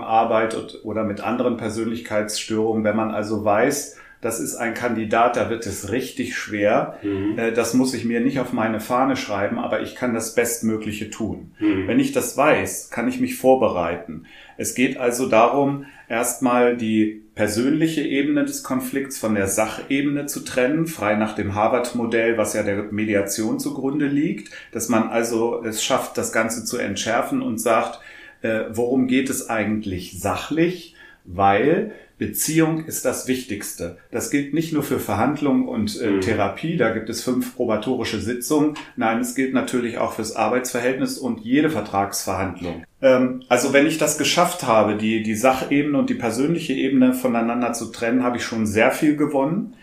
arbeitet 0.00 0.80
oder 0.84 1.04
mit 1.04 1.20
anderen 1.20 1.56
Persönlichkeitsstörungen. 1.56 2.84
Wenn 2.84 2.96
man 2.96 3.10
also 3.10 3.44
weiß, 3.44 3.96
das 4.20 4.40
ist 4.40 4.56
ein 4.56 4.74
Kandidat, 4.74 5.36
da 5.36 5.48
wird 5.48 5.64
es 5.66 5.92
richtig 5.92 6.36
schwer. 6.36 6.98
Mhm. 7.02 7.38
Äh, 7.38 7.52
das 7.52 7.74
muss 7.74 7.94
ich 7.94 8.04
mir 8.04 8.20
nicht 8.20 8.40
auf 8.40 8.52
meine 8.52 8.80
Fahne 8.80 9.16
schreiben, 9.16 9.58
aber 9.58 9.80
ich 9.80 9.94
kann 9.94 10.14
das 10.14 10.34
Bestmögliche 10.34 11.10
tun. 11.10 11.52
Mhm. 11.60 11.86
Wenn 11.86 12.00
ich 12.00 12.12
das 12.12 12.36
weiß, 12.36 12.90
kann 12.90 13.08
ich 13.08 13.20
mich 13.20 13.36
vorbereiten. 13.36 14.24
Es 14.56 14.74
geht 14.74 14.96
also 14.96 15.28
darum, 15.28 15.86
erstmal 16.08 16.76
die 16.76 17.22
persönliche 17.36 18.02
Ebene 18.02 18.44
des 18.44 18.64
Konflikts 18.64 19.18
von 19.18 19.36
der 19.36 19.46
Sachebene 19.46 20.26
zu 20.26 20.40
trennen, 20.40 20.88
frei 20.88 21.14
nach 21.14 21.36
dem 21.36 21.54
Harvard-Modell, 21.54 22.36
was 22.36 22.54
ja 22.54 22.64
der 22.64 22.88
Mediation 22.90 23.60
zugrunde 23.60 24.06
liegt, 24.06 24.52
dass 24.72 24.88
man 24.88 25.08
also 25.10 25.62
es 25.62 25.84
schafft, 25.84 26.18
das 26.18 26.32
Ganze 26.32 26.64
zu 26.64 26.78
entschärfen 26.78 27.40
und 27.40 27.58
sagt, 27.60 28.00
äh, 28.42 28.64
worum 28.70 29.06
geht 29.06 29.30
es 29.30 29.48
eigentlich 29.48 30.20
sachlich? 30.20 30.94
Weil 31.24 31.92
Beziehung 32.18 32.84
ist 32.84 33.04
das 33.04 33.28
Wichtigste. 33.28 33.96
Das 34.10 34.30
gilt 34.30 34.52
nicht 34.52 34.72
nur 34.72 34.82
für 34.82 34.98
Verhandlungen 34.98 35.68
und 35.68 36.00
äh, 36.00 36.10
mhm. 36.10 36.20
Therapie, 36.20 36.76
da 36.76 36.90
gibt 36.90 37.08
es 37.08 37.22
fünf 37.22 37.54
probatorische 37.54 38.20
Sitzungen. 38.20 38.74
Nein, 38.96 39.20
es 39.20 39.36
gilt 39.36 39.54
natürlich 39.54 39.98
auch 39.98 40.14
fürs 40.14 40.34
Arbeitsverhältnis 40.34 41.16
und 41.16 41.40
jede 41.40 41.70
Vertragsverhandlung. 41.70 42.84
Ähm, 43.00 43.42
also 43.48 43.72
wenn 43.72 43.86
ich 43.86 43.98
das 43.98 44.18
geschafft 44.18 44.64
habe, 44.64 44.96
die, 44.96 45.22
die 45.22 45.36
Sachebene 45.36 45.96
und 45.96 46.10
die 46.10 46.14
persönliche 46.14 46.72
Ebene 46.72 47.14
voneinander 47.14 47.72
zu 47.72 47.86
trennen, 47.86 48.24
habe 48.24 48.38
ich 48.38 48.42
schon 48.42 48.66
sehr 48.66 48.90
viel 48.90 49.16
gewonnen. 49.16 49.74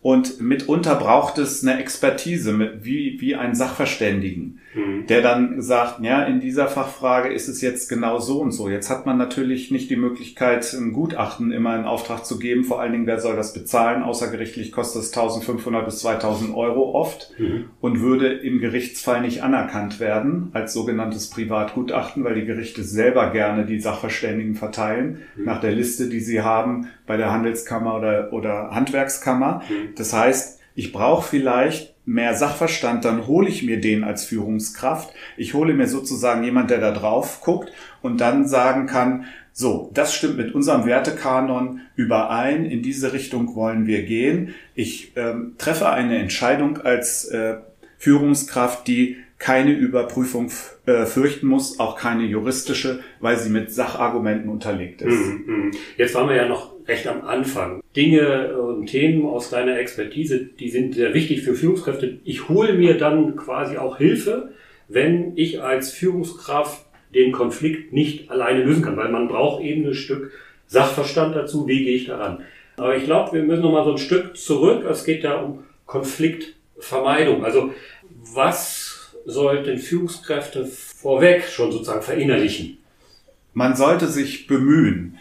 Und 0.00 0.40
mitunter 0.40 0.94
braucht 0.94 1.38
es 1.38 1.62
eine 1.62 1.80
Expertise, 1.80 2.56
wie, 2.82 3.20
wie 3.20 3.34
ein 3.34 3.54
Sachverständigen, 3.54 4.60
mhm. 4.74 5.06
der 5.06 5.22
dann 5.22 5.62
sagt, 5.62 6.00
ja, 6.00 6.22
in 6.24 6.40
dieser 6.40 6.68
Fachfrage 6.68 7.28
ist 7.28 7.48
es 7.48 7.60
jetzt 7.60 7.88
genau 7.88 8.18
so 8.18 8.40
und 8.40 8.52
so. 8.52 8.68
Jetzt 8.68 8.90
hat 8.90 9.06
man 9.06 9.18
natürlich 9.18 9.70
nicht 9.70 9.90
die 9.90 9.96
Möglichkeit, 9.96 10.72
ein 10.72 10.92
Gutachten 10.92 11.52
immer 11.52 11.76
in 11.76 11.84
Auftrag 11.84 12.24
zu 12.24 12.38
geben. 12.38 12.64
Vor 12.64 12.80
allen 12.80 12.92
Dingen, 12.92 13.06
wer 13.06 13.20
soll 13.20 13.36
das 13.36 13.52
bezahlen? 13.52 14.02
Außergerichtlich 14.02 14.72
kostet 14.72 15.02
es 15.02 15.08
1500 15.08 15.84
bis 15.84 16.00
2000 16.00 16.54
Euro 16.54 16.92
oft 16.92 17.32
mhm. 17.38 17.66
und 17.80 18.00
würde 18.00 18.28
im 18.28 18.60
Gerichtsfall 18.60 19.20
nicht 19.20 19.42
anerkannt 19.42 20.00
werden 20.00 20.50
als 20.52 20.72
sogenanntes 20.72 21.30
Privatgutachten, 21.30 22.24
weil 22.24 22.34
die 22.34 22.44
Gerichte 22.44 22.82
selber 22.82 23.30
gerne 23.30 23.66
die 23.66 23.80
Sachverständigen 23.80 24.54
verteilen 24.54 25.18
mhm. 25.36 25.44
nach 25.44 25.60
der 25.60 25.72
Liste, 25.72 26.08
die 26.08 26.20
sie 26.20 26.42
haben 26.42 26.88
bei 27.06 27.16
der 27.16 27.32
Handelskammer 27.32 27.96
oder, 27.96 28.32
oder 28.32 28.70
Handwerkskammer. 28.70 29.62
Mhm. 29.68 29.94
Das 29.96 30.12
heißt, 30.12 30.60
ich 30.74 30.92
brauche 30.92 31.26
vielleicht 31.26 31.96
mehr 32.08 32.34
Sachverstand, 32.34 33.04
dann 33.04 33.26
hole 33.26 33.48
ich 33.48 33.62
mir 33.62 33.80
den 33.80 34.02
als 34.02 34.24
Führungskraft. 34.24 35.12
Ich 35.36 35.52
hole 35.52 35.74
mir 35.74 35.86
sozusagen 35.86 36.42
jemand, 36.42 36.70
der 36.70 36.80
da 36.80 36.90
drauf 36.90 37.42
guckt 37.42 37.70
und 38.00 38.20
dann 38.20 38.48
sagen 38.48 38.86
kann, 38.86 39.26
so, 39.52 39.90
das 39.92 40.14
stimmt 40.14 40.38
mit 40.38 40.54
unserem 40.54 40.86
Wertekanon 40.86 41.80
überein, 41.96 42.64
in 42.64 42.82
diese 42.82 43.12
Richtung 43.12 43.54
wollen 43.54 43.86
wir 43.86 44.04
gehen. 44.04 44.54
Ich 44.74 45.12
ähm, 45.16 45.56
treffe 45.58 45.90
eine 45.90 46.18
Entscheidung 46.18 46.78
als 46.78 47.26
äh, 47.26 47.56
Führungskraft, 47.98 48.86
die 48.86 49.16
keine 49.38 49.72
Überprüfung 49.72 50.50
äh, 50.86 51.04
fürchten 51.04 51.46
muss, 51.46 51.78
auch 51.78 51.96
keine 51.96 52.24
juristische, 52.24 53.00
weil 53.20 53.36
sie 53.36 53.50
mit 53.50 53.72
Sachargumenten 53.72 54.48
unterlegt 54.48 55.02
ist. 55.02 55.14
Mhm, 55.14 55.44
mhm. 55.46 55.70
Jetzt 55.96 56.14
waren 56.14 56.28
wir 56.28 56.36
ja 56.36 56.48
noch 56.48 56.77
recht 56.88 57.06
am 57.06 57.22
Anfang. 57.22 57.82
Dinge 57.94 58.58
und 58.60 58.86
Themen 58.86 59.26
aus 59.26 59.50
deiner 59.50 59.78
Expertise, 59.78 60.46
die 60.46 60.70
sind 60.70 60.94
sehr 60.94 61.14
wichtig 61.14 61.42
für 61.42 61.54
Führungskräfte. 61.54 62.18
Ich 62.24 62.48
hole 62.48 62.72
mir 62.72 62.96
dann 62.96 63.36
quasi 63.36 63.76
auch 63.76 63.98
Hilfe, 63.98 64.50
wenn 64.88 65.36
ich 65.36 65.62
als 65.62 65.92
Führungskraft 65.92 66.86
den 67.14 67.32
Konflikt 67.32 67.92
nicht 67.92 68.30
alleine 68.30 68.64
lösen 68.64 68.82
kann, 68.82 68.96
weil 68.96 69.10
man 69.10 69.28
braucht 69.28 69.62
eben 69.62 69.86
ein 69.86 69.94
Stück 69.94 70.32
Sachverstand 70.66 71.36
dazu, 71.36 71.66
wie 71.66 71.84
gehe 71.84 71.96
ich 71.96 72.06
daran. 72.06 72.42
Aber 72.76 72.96
ich 72.96 73.04
glaube, 73.04 73.32
wir 73.32 73.42
müssen 73.42 73.62
noch 73.62 73.72
mal 73.72 73.84
so 73.84 73.92
ein 73.92 73.98
Stück 73.98 74.36
zurück. 74.36 74.84
Es 74.88 75.04
geht 75.04 75.24
da 75.24 75.40
um 75.40 75.64
Konfliktvermeidung. 75.86 77.44
Also 77.44 77.72
was 78.34 79.14
sollten 79.24 79.78
Führungskräfte 79.78 80.66
vorweg 80.66 81.44
schon 81.44 81.72
sozusagen 81.72 82.02
verinnerlichen? 82.02 82.78
Man 83.52 83.76
sollte 83.76 84.06
sich 84.06 84.46
bemühen. 84.46 85.18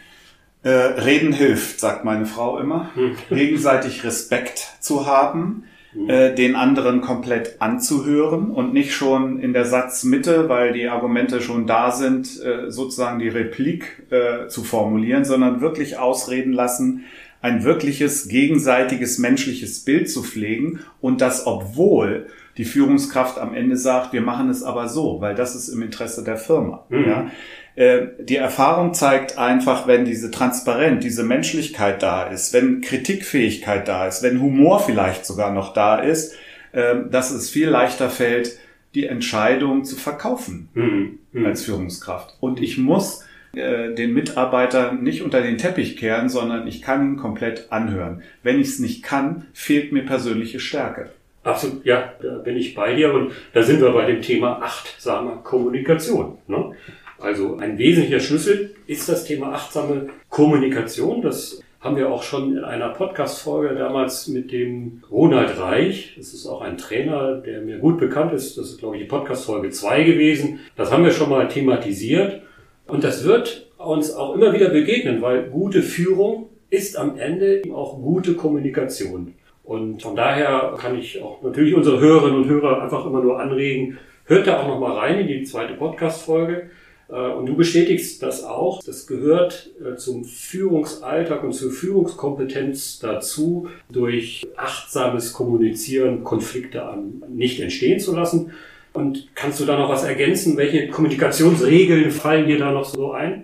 Äh, 0.67 0.99
reden 0.99 1.31
hilft, 1.31 1.79
sagt 1.79 2.03
meine 2.03 2.25
Frau 2.25 2.59
immer. 2.59 2.89
Hm. 2.95 3.15
Gegenseitig 3.29 4.03
Respekt 4.03 4.75
zu 4.81 5.05
haben, 5.05 5.63
hm. 5.93 6.09
äh, 6.09 6.35
den 6.35 6.57
anderen 6.57 6.99
komplett 6.99 7.61
anzuhören 7.61 8.51
und 8.51 8.73
nicht 8.73 8.93
schon 8.93 9.39
in 9.39 9.53
der 9.53 9.63
Satzmitte, 9.63 10.49
weil 10.49 10.73
die 10.73 10.89
Argumente 10.89 11.39
schon 11.39 11.67
da 11.67 11.91
sind, 11.91 12.43
äh, 12.43 12.69
sozusagen 12.69 13.19
die 13.19 13.29
Replik 13.29 14.07
äh, 14.09 14.49
zu 14.49 14.65
formulieren, 14.65 15.23
sondern 15.23 15.61
wirklich 15.61 15.99
ausreden 15.99 16.51
lassen, 16.51 17.05
ein 17.39 17.63
wirkliches 17.63 18.27
gegenseitiges 18.27 19.19
menschliches 19.19 19.85
Bild 19.85 20.09
zu 20.09 20.21
pflegen 20.21 20.81
und 20.99 21.21
das 21.21 21.47
obwohl 21.47 22.27
die 22.57 22.65
Führungskraft 22.65 23.37
am 23.39 23.53
Ende 23.53 23.77
sagt, 23.77 24.11
wir 24.11 24.21
machen 24.21 24.49
es 24.49 24.63
aber 24.63 24.89
so, 24.89 25.21
weil 25.21 25.33
das 25.33 25.55
ist 25.55 25.69
im 25.69 25.81
Interesse 25.81 26.25
der 26.25 26.35
Firma. 26.35 26.83
Mhm. 26.89 27.05
Ja? 27.05 27.31
Äh, 27.77 28.07
die 28.19 28.37
Erfahrung 28.37 28.95
zeigt 28.95 29.37
einfach, 29.37 29.85
wenn 29.85 30.03
diese 30.03 30.31
Transparenz, 30.31 31.03
diese 31.03 31.23
Menschlichkeit 31.23 32.01
da 32.01 32.23
ist, 32.23 32.51
wenn 32.51 32.81
Kritikfähigkeit 32.81 33.87
da 33.87 34.07
ist, 34.07 34.23
wenn 34.23 34.41
Humor 34.41 34.79
vielleicht 34.79 35.27
sogar 35.27 35.53
noch 35.53 35.73
da 35.73 35.99
ist, 35.99 36.35
äh, 36.71 36.95
dass 37.11 37.29
es 37.29 37.51
viel 37.51 37.69
leichter 37.69 38.09
fällt, 38.09 38.57
die 38.95 39.05
Entscheidung 39.05 39.83
zu 39.83 39.95
verkaufen 39.95 40.69
mhm. 40.73 41.19
Mhm. 41.31 41.45
als 41.45 41.65
Führungskraft. 41.65 42.35
Und 42.39 42.59
ich 42.59 42.79
muss 42.79 43.23
äh, 43.53 43.93
den 43.93 44.11
Mitarbeiter 44.11 44.93
nicht 44.93 45.21
unter 45.21 45.41
den 45.41 45.59
Teppich 45.59 45.97
kehren, 45.97 46.29
sondern 46.29 46.65
ich 46.65 46.81
kann 46.81 47.13
ihn 47.13 47.17
komplett 47.17 47.71
anhören. 47.71 48.23
Wenn 48.41 48.59
ich 48.59 48.69
es 48.69 48.79
nicht 48.79 49.03
kann, 49.03 49.45
fehlt 49.53 49.91
mir 49.91 50.03
persönliche 50.03 50.59
Stärke. 50.59 51.11
Absolut, 51.43 51.85
ja, 51.85 52.11
da 52.23 52.39
bin 52.39 52.57
ich 52.57 52.73
bei 52.73 52.95
dir 52.95 53.13
und 53.13 53.33
da 53.53 53.61
sind 53.61 53.81
wir 53.81 53.91
bei 53.91 54.05
dem 54.07 54.23
Thema 54.23 54.63
achtsame 54.63 55.41
Kommunikation. 55.43 56.39
Ne? 56.47 56.71
Also 57.19 57.57
ein 57.57 57.77
wesentlicher 57.77 58.19
Schlüssel 58.19 58.75
ist 58.85 59.09
das 59.09 59.25
Thema 59.25 59.53
achtsame 59.53 60.09
Kommunikation. 60.29 61.21
Das 61.21 61.61
haben 61.79 61.95
wir 61.95 62.11
auch 62.11 62.23
schon 62.23 62.57
in 62.57 62.63
einer 62.63 62.89
Podcast-Folge 62.89 63.75
damals 63.75 64.27
mit 64.27 64.51
dem 64.51 65.03
Ronald 65.09 65.59
Reich. 65.59 66.13
Das 66.17 66.33
ist 66.33 66.45
auch 66.45 66.61
ein 66.61 66.77
Trainer, 66.77 67.35
der 67.35 67.61
mir 67.61 67.79
gut 67.79 67.99
bekannt 67.99 68.33
ist. 68.33 68.57
Das 68.57 68.69
ist, 68.69 68.79
glaube 68.79 68.97
ich, 68.97 69.03
die 69.03 69.07
Podcast-Folge 69.07 69.69
2 69.69 70.03
gewesen. 70.03 70.59
Das 70.75 70.91
haben 70.91 71.03
wir 71.03 71.11
schon 71.11 71.29
mal 71.29 71.47
thematisiert. 71.47 72.41
Und 72.87 73.03
das 73.03 73.23
wird 73.23 73.67
uns 73.77 74.13
auch 74.13 74.35
immer 74.35 74.53
wieder 74.53 74.69
begegnen, 74.69 75.21
weil 75.21 75.49
gute 75.49 75.81
Führung 75.81 76.49
ist 76.69 76.97
am 76.97 77.17
Ende 77.17 77.61
auch 77.73 78.01
gute 78.01 78.33
Kommunikation. 78.33 79.33
Und 79.63 80.01
von 80.01 80.15
daher 80.15 80.75
kann 80.79 80.97
ich 80.97 81.21
auch 81.21 81.41
natürlich 81.41 81.75
unsere 81.75 81.99
Hörerinnen 81.99 82.43
und 82.43 82.49
Hörer 82.49 82.81
einfach 82.81 83.05
immer 83.05 83.21
nur 83.21 83.39
anregen, 83.39 83.97
hört 84.25 84.47
da 84.47 84.61
auch 84.61 84.67
nochmal 84.67 84.97
rein 84.97 85.19
in 85.19 85.27
die 85.27 85.43
zweite 85.43 85.73
Podcast-Folge. 85.73 86.69
Äh, 87.09 87.13
und 87.13 87.45
du 87.45 87.55
bestätigst 87.55 88.21
das 88.21 88.43
auch. 88.43 88.83
Das 88.83 89.07
gehört 89.07 89.69
äh, 89.83 89.95
zum 89.95 90.25
Führungsalltag 90.25 91.43
und 91.43 91.53
zur 91.53 91.71
Führungskompetenz 91.71 92.99
dazu, 92.99 93.69
durch 93.91 94.47
achtsames 94.55 95.33
Kommunizieren 95.33 96.23
Konflikte 96.23 96.83
nicht 97.29 97.59
entstehen 97.59 97.99
zu 97.99 98.15
lassen. 98.15 98.51
Und 98.93 99.29
kannst 99.35 99.59
du 99.59 99.65
da 99.65 99.77
noch 99.77 99.89
was 99.89 100.03
ergänzen? 100.03 100.57
Welche 100.57 100.87
Kommunikationsregeln 100.89 102.09
fallen 102.11 102.47
dir 102.47 102.57
da 102.57 102.71
noch 102.71 102.85
so 102.85 103.11
ein? 103.11 103.43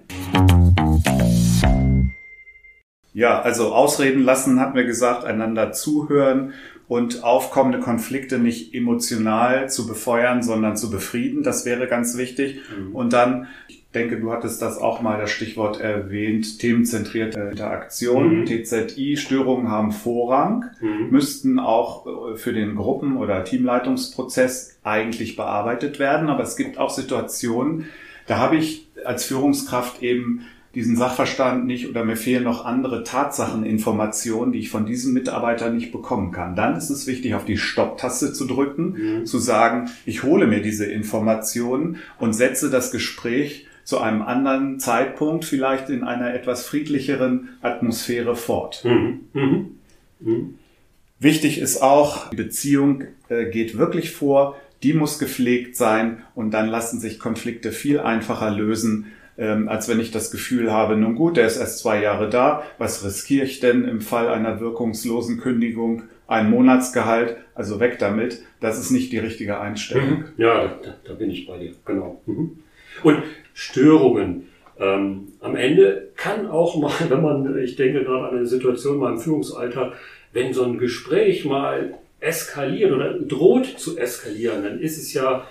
Ja, 3.13 3.39
also 3.41 3.71
ausreden 3.71 4.23
lassen, 4.23 4.59
hat 4.59 4.73
mir 4.73 4.85
gesagt, 4.85 5.23
einander 5.23 5.71
zuhören 5.71 6.53
und 6.93 7.23
aufkommende 7.23 7.79
Konflikte 7.79 8.37
nicht 8.37 8.75
emotional 8.75 9.67
zu 9.67 9.87
befeuern, 9.87 10.43
sondern 10.43 10.77
zu 10.77 10.91
befrieden. 10.91 11.41
Das 11.41 11.65
wäre 11.65 11.87
ganz 11.87 12.19
wichtig. 12.19 12.59
Mhm. 12.69 12.95
Und 12.95 13.13
dann, 13.13 13.47
ich 13.67 13.83
denke, 13.95 14.19
du 14.19 14.31
hattest 14.31 14.61
das 14.61 14.77
auch 14.77 15.01
mal 15.01 15.19
das 15.19 15.31
Stichwort 15.31 15.81
erwähnt, 15.81 16.59
themenzentrierte 16.59 17.49
Interaktion, 17.49 18.41
mhm. 18.41 18.45
TZI, 18.45 19.17
Störungen 19.17 19.71
haben 19.71 19.91
Vorrang, 19.91 20.65
mhm. 20.81 21.09
müssten 21.09 21.57
auch 21.57 22.05
äh, 22.05 22.35
für 22.35 22.53
den 22.53 22.75
Gruppen- 22.75 23.17
oder 23.17 23.43
Teamleitungsprozess 23.43 24.77
eigentlich 24.83 25.35
bearbeitet 25.35 25.97
werden. 25.97 26.29
Aber 26.29 26.43
es 26.43 26.55
gibt 26.57 26.77
auch 26.77 26.91
Situationen, 26.91 27.87
da 28.27 28.37
habe 28.37 28.57
ich 28.57 28.85
als 29.03 29.25
Führungskraft 29.25 30.03
eben 30.03 30.45
diesen 30.75 30.95
Sachverstand 30.97 31.65
nicht 31.65 31.87
oder 31.87 32.03
mir 32.03 32.15
fehlen 32.15 32.43
noch 32.43 32.65
andere 32.65 33.03
Tatsacheninformationen, 33.03 34.51
die 34.51 34.59
ich 34.59 34.69
von 34.69 34.85
diesem 34.85 35.13
Mitarbeiter 35.13 35.69
nicht 35.69 35.91
bekommen 35.91 36.31
kann. 36.31 36.55
Dann 36.55 36.75
ist 36.75 36.89
es 36.89 37.05
wichtig, 37.05 37.35
auf 37.35 37.45
die 37.45 37.57
Stopptaste 37.57 38.33
zu 38.33 38.45
drücken, 38.45 39.19
mhm. 39.19 39.25
zu 39.25 39.37
sagen, 39.37 39.89
ich 40.05 40.23
hole 40.23 40.47
mir 40.47 40.61
diese 40.61 40.85
Informationen 40.85 41.97
und 42.19 42.33
setze 42.33 42.71
das 42.71 42.91
Gespräch 42.91 43.67
zu 43.83 43.99
einem 43.99 44.21
anderen 44.21 44.79
Zeitpunkt, 44.79 45.45
vielleicht 45.45 45.89
in 45.89 46.03
einer 46.03 46.33
etwas 46.33 46.65
friedlicheren 46.65 47.49
Atmosphäre 47.61 48.35
fort. 48.35 48.83
Mhm. 48.83 49.19
Mhm. 49.33 49.71
mhm. 50.19 50.55
Wichtig 51.19 51.57
ist 51.59 51.81
auch, 51.81 52.31
die 52.31 52.35
Beziehung 52.35 53.05
äh, 53.29 53.45
geht 53.45 53.77
wirklich 53.77 54.11
vor, 54.11 54.57
die 54.81 54.91
muss 54.91 55.19
gepflegt 55.19 55.77
sein 55.77 56.23
und 56.35 56.51
dann 56.51 56.67
lassen 56.67 56.99
sich 56.99 57.17
Konflikte 57.17 57.71
viel 57.71 58.01
einfacher 58.01 58.51
lösen, 58.51 59.05
ähm, 59.37 59.67
als 59.67 59.89
wenn 59.89 59.99
ich 59.99 60.11
das 60.11 60.31
Gefühl 60.31 60.71
habe, 60.71 60.95
nun 60.95 61.15
gut, 61.15 61.37
der 61.37 61.47
ist 61.47 61.57
erst 61.57 61.79
zwei 61.79 62.01
Jahre 62.01 62.29
da, 62.29 62.63
was 62.77 63.03
riskiere 63.03 63.45
ich 63.45 63.59
denn 63.59 63.85
im 63.85 64.01
Fall 64.01 64.27
einer 64.29 64.59
wirkungslosen 64.59 65.39
Kündigung? 65.39 66.03
Ein 66.27 66.49
Monatsgehalt, 66.49 67.37
also 67.53 67.79
weg 67.79 67.99
damit. 67.99 68.41
Das 68.59 68.79
ist 68.79 68.91
nicht 68.91 69.11
die 69.11 69.19
richtige 69.19 69.59
Einstellung. 69.59 70.09
Mhm. 70.09 70.25
Ja, 70.37 70.77
da, 70.81 70.95
da, 71.03 71.13
bin 71.13 71.29
ich 71.29 71.45
bei 71.45 71.57
dir, 71.57 71.73
genau. 71.85 72.21
Mhm. 72.25 72.59
Und 73.03 73.23
Störungen. 73.53 74.47
Ähm, 74.79 75.27
am 75.39 75.55
Ende 75.55 76.09
kann 76.15 76.47
auch 76.47 76.77
mal, 76.77 76.93
wenn 77.09 77.21
man, 77.21 77.57
ich 77.59 77.75
denke 77.75 78.03
gerade 78.03 78.29
an 78.29 78.37
eine 78.37 78.47
Situation 78.47 78.97
mal 78.97 79.13
im 79.13 79.19
Führungsalltag, 79.19 79.93
wenn 80.31 80.53
so 80.53 80.63
ein 80.63 80.77
Gespräch 80.77 81.45
mal 81.45 81.93
eskaliert 82.19 82.91
oder 82.91 83.19
droht 83.19 83.65
zu 83.77 83.97
eskalieren, 83.97 84.63
dann 84.63 84.79
ist 84.79 84.97
es 84.97 85.13
ja 85.13 85.45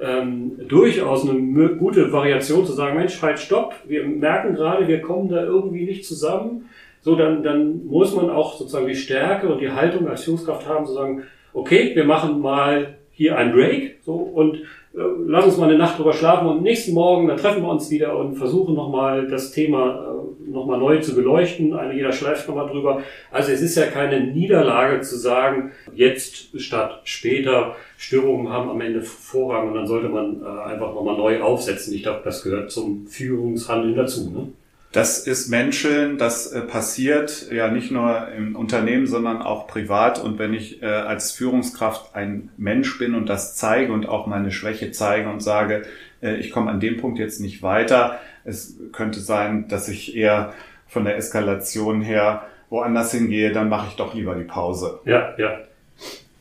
ähm, 0.00 0.52
durchaus 0.68 1.28
eine 1.28 1.70
gute 1.76 2.12
Variation 2.12 2.64
zu 2.64 2.72
sagen, 2.72 2.96
Mensch, 2.96 3.20
halt 3.20 3.38
stopp, 3.38 3.74
wir 3.86 4.04
merken 4.04 4.54
gerade, 4.54 4.86
wir 4.86 5.00
kommen 5.00 5.28
da 5.28 5.42
irgendwie 5.42 5.84
nicht 5.84 6.04
zusammen. 6.04 6.68
So, 7.00 7.16
dann, 7.16 7.42
dann 7.42 7.86
muss 7.86 8.14
man 8.14 8.28
auch 8.30 8.56
sozusagen 8.56 8.86
die 8.86 8.94
Stärke 8.94 9.48
und 9.48 9.60
die 9.60 9.70
Haltung 9.70 10.08
als 10.08 10.24
Führungskraft 10.24 10.68
haben, 10.68 10.86
zu 10.86 10.92
sagen, 10.92 11.24
okay, 11.52 11.92
wir 11.94 12.04
machen 12.04 12.40
mal 12.40 12.98
hier 13.12 13.36
einen 13.36 13.52
Break 13.52 13.98
so, 14.04 14.14
und 14.14 14.58
lass 14.92 15.44
uns 15.44 15.56
mal 15.56 15.68
eine 15.68 15.78
Nacht 15.78 15.98
drüber 15.98 16.12
schlafen 16.12 16.48
und 16.48 16.62
nächsten 16.62 16.94
Morgen, 16.94 17.28
dann 17.28 17.36
treffen 17.36 17.62
wir 17.62 17.68
uns 17.68 17.90
wieder 17.90 18.16
und 18.16 18.34
versuchen 18.34 18.74
nochmal 18.74 19.28
das 19.28 19.52
Thema 19.52 20.14
äh, 20.46 20.50
nochmal 20.50 20.78
neu 20.78 20.98
zu 21.00 21.14
beleuchten. 21.14 21.74
Eine, 21.74 21.94
jeder 21.94 22.12
schleift 22.12 22.48
nochmal 22.48 22.68
drüber. 22.68 23.02
Also 23.30 23.52
es 23.52 23.60
ist 23.60 23.76
ja 23.76 23.86
keine 23.86 24.20
Niederlage 24.20 25.00
zu 25.02 25.16
sagen, 25.16 25.72
jetzt 25.94 26.60
statt 26.60 27.00
später. 27.04 27.76
Störungen 27.96 28.52
haben 28.52 28.70
am 28.70 28.80
Ende 28.80 29.02
Vorrang 29.02 29.68
und 29.68 29.74
dann 29.74 29.86
sollte 29.86 30.08
man 30.08 30.42
äh, 30.42 30.70
einfach 30.70 30.94
nochmal 30.94 31.16
neu 31.16 31.42
aufsetzen. 31.42 31.92
Ich 31.94 32.02
glaube, 32.02 32.20
das 32.24 32.42
gehört 32.42 32.70
zum 32.70 33.06
Führungshandeln 33.06 33.96
dazu. 33.96 34.30
Ne? 34.30 34.48
Das 34.92 35.26
ist 35.26 35.48
Menscheln, 35.50 36.16
das 36.16 36.50
äh, 36.50 36.62
passiert 36.62 37.50
ja 37.52 37.68
nicht 37.70 37.90
nur 37.90 38.28
im 38.28 38.56
Unternehmen, 38.56 39.06
sondern 39.06 39.42
auch 39.42 39.66
privat. 39.66 40.18
Und 40.18 40.38
wenn 40.38 40.54
ich 40.54 40.82
äh, 40.82 40.86
als 40.86 41.32
Führungskraft 41.32 42.14
ein 42.14 42.50
Mensch 42.56 42.98
bin 42.98 43.14
und 43.14 43.28
das 43.28 43.54
zeige 43.54 43.92
und 43.92 44.08
auch 44.08 44.26
meine 44.26 44.50
Schwäche 44.50 44.90
zeige 44.90 45.28
und 45.28 45.40
sage, 45.40 45.82
äh, 46.22 46.36
ich 46.36 46.50
komme 46.50 46.70
an 46.70 46.80
dem 46.80 46.96
Punkt 46.96 47.18
jetzt 47.18 47.40
nicht 47.40 47.62
weiter, 47.62 48.18
es 48.44 48.78
könnte 48.92 49.20
sein, 49.20 49.68
dass 49.68 49.88
ich 49.88 50.16
eher 50.16 50.54
von 50.86 51.04
der 51.04 51.18
Eskalation 51.18 52.00
her 52.00 52.46
woanders 52.70 53.12
hingehe, 53.12 53.52
dann 53.52 53.68
mache 53.68 53.88
ich 53.90 53.96
doch 53.96 54.14
lieber 54.14 54.34
die 54.34 54.44
Pause. 54.44 55.00
Ja, 55.04 55.34
ja. 55.38 55.58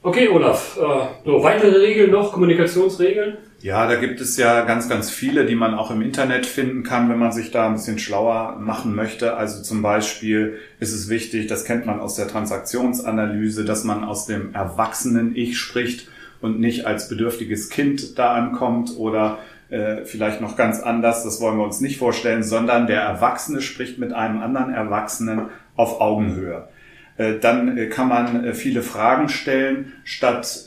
Okay, 0.03 0.29
Olaf, 0.29 0.77
äh, 0.77 1.07
so, 1.25 1.43
weitere 1.43 1.77
Regeln 1.77 2.11
noch, 2.11 2.31
Kommunikationsregeln? 2.31 3.37
Ja, 3.61 3.87
da 3.87 3.95
gibt 3.95 4.21
es 4.21 4.37
ja 4.37 4.63
ganz, 4.65 4.87
ganz 4.87 5.09
viele, 5.09 5.45
die 5.45 5.55
man 5.55 5.73
auch 5.73 5.89
im 5.89 6.01
Internet 6.01 6.45
finden 6.45 6.83
kann, 6.83 7.09
wenn 7.09 7.17
man 7.17 7.31
sich 7.31 7.49
da 7.49 7.65
ein 7.65 7.73
bisschen 7.73 7.97
schlauer 7.97 8.57
machen 8.59 8.93
möchte. 8.93 9.35
Also 9.35 9.63
zum 9.63 9.81
Beispiel 9.81 10.59
ist 10.79 10.93
es 10.93 11.09
wichtig, 11.09 11.47
das 11.47 11.65
kennt 11.65 11.87
man 11.87 11.99
aus 11.99 12.15
der 12.15 12.27
Transaktionsanalyse, 12.27 13.65
dass 13.65 13.83
man 13.83 14.03
aus 14.03 14.27
dem 14.27 14.53
erwachsenen 14.53 15.35
Ich 15.35 15.57
spricht 15.57 16.07
und 16.39 16.59
nicht 16.59 16.85
als 16.85 17.09
bedürftiges 17.09 17.69
Kind 17.69 18.19
da 18.19 18.33
ankommt 18.33 18.95
oder 18.97 19.39
äh, 19.69 20.05
vielleicht 20.05 20.39
noch 20.39 20.55
ganz 20.55 20.79
anders, 20.79 21.23
das 21.23 21.41
wollen 21.41 21.57
wir 21.57 21.65
uns 21.65 21.81
nicht 21.81 21.97
vorstellen, 21.97 22.43
sondern 22.43 22.85
der 22.85 23.01
Erwachsene 23.01 23.61
spricht 23.61 23.97
mit 23.97 24.13
einem 24.13 24.41
anderen 24.41 24.71
Erwachsenen 24.71 25.47
auf 25.75 25.99
Augenhöhe. 25.99 26.69
Äh, 27.17 27.39
dann 27.39 27.77
äh, 27.77 27.87
kann 27.87 28.07
man 28.07 28.45
äh, 28.45 28.53
viele 28.53 28.81
Fragen 28.81 29.29
stellen, 29.29 29.93
statt 30.03 30.65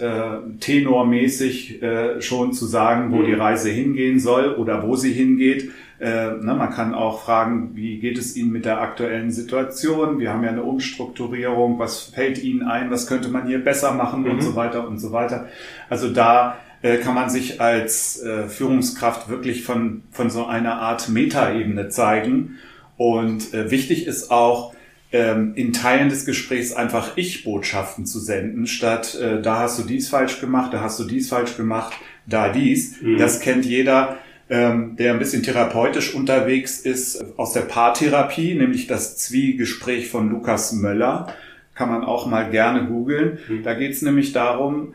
tenormäßig 0.61 1.81
schon 2.21 2.53
zu 2.53 2.67
sagen, 2.67 3.13
wo 3.13 3.17
mhm. 3.17 3.27
die 3.27 3.35
Reise 3.35 3.71
hingehen 3.71 4.19
soll 4.21 4.55
oder 4.55 4.87
wo 4.87 4.97
sie 4.97 5.13
hingeht. 5.13 5.71
Ne, 5.99 6.41
man 6.43 6.71
kann 6.71 6.95
auch 6.95 7.23
fragen, 7.23 7.71
wie 7.75 7.99
geht 7.99 8.19
es 8.19 8.37
Ihnen 8.37 8.53
mit 8.53 8.65
der 8.65 8.81
aktuellen 8.81 9.31
Situation? 9.31 10.19
Wir 10.19 10.33
haben 10.33 10.43
ja 10.43 10.51
eine 10.51 10.63
Umstrukturierung. 10.63 11.79
Was 11.79 12.03
fällt 12.03 12.43
Ihnen 12.43 12.63
ein? 12.63 12.91
Was 12.91 13.07
könnte 13.07 13.29
man 13.29 13.47
hier 13.47 13.63
besser 13.63 13.93
machen 13.93 14.23
mhm. 14.23 14.31
und 14.31 14.43
so 14.43 14.57
weiter 14.57 14.87
und 14.87 14.99
so 14.99 15.13
weiter. 15.13 15.49
Also 15.89 16.11
da 16.11 16.59
kann 17.03 17.15
man 17.15 17.29
sich 17.29 17.61
als 17.61 18.25
Führungskraft 18.49 19.29
wirklich 19.29 19.65
von, 19.65 20.03
von 20.11 20.31
so 20.31 20.47
einer 20.47 20.81
Art 20.81 21.09
Metaebene 21.09 21.89
zeigen. 21.89 22.59
Und 22.97 23.53
wichtig 23.53 24.07
ist 24.07 24.31
auch, 24.31 24.75
ähm, 25.13 25.53
in 25.57 25.73
Teilen 25.73 26.09
des 26.09 26.25
Gesprächs 26.25 26.73
einfach 26.73 27.17
Ich-Botschaften 27.17 28.07
zu 28.07 28.21
senden, 28.21 28.67
statt 28.67 29.17
äh, 29.21 29.43
da 29.43 29.61
hast 29.61 29.79
du 29.79 29.83
dies 29.83 30.09
falsch 30.09 30.41
gemacht, 30.41 30.73
da 30.73 30.81
hast 30.81 31.01
du 31.01 31.05
dies 31.05 31.29
falsch 31.29 31.57
gemacht, 31.57 31.95
da 32.27 32.51
dies. 32.51 33.01
Mhm. 33.03 33.19
Das 33.19 33.41
kennt 33.41 33.65
jeder, 33.65 34.19
ähm, 34.49 34.97
der 34.97 35.13
ein 35.13 35.19
bisschen 35.19 35.43
therapeutisch 35.43 36.15
unterwegs 36.15 36.81
ist 36.81 37.25
aus 37.37 37.53
der 37.53 37.63
Paartherapie, 37.63 38.55
nämlich 38.55 38.87
das 38.87 39.17
Zwiegespräch 39.17 40.09
von 40.09 40.31
Lukas 40.31 40.73
Möller. 40.73 41.35
Kann 41.75 41.89
man 41.89 42.05
auch 42.05 42.27
mal 42.27 42.51
gerne 42.51 42.87
googeln. 42.87 43.39
Mhm. 43.49 43.63
Da 43.63 43.75
geht 43.75 43.93
es 43.93 44.03
nämlich 44.03 44.33
darum, 44.33 44.95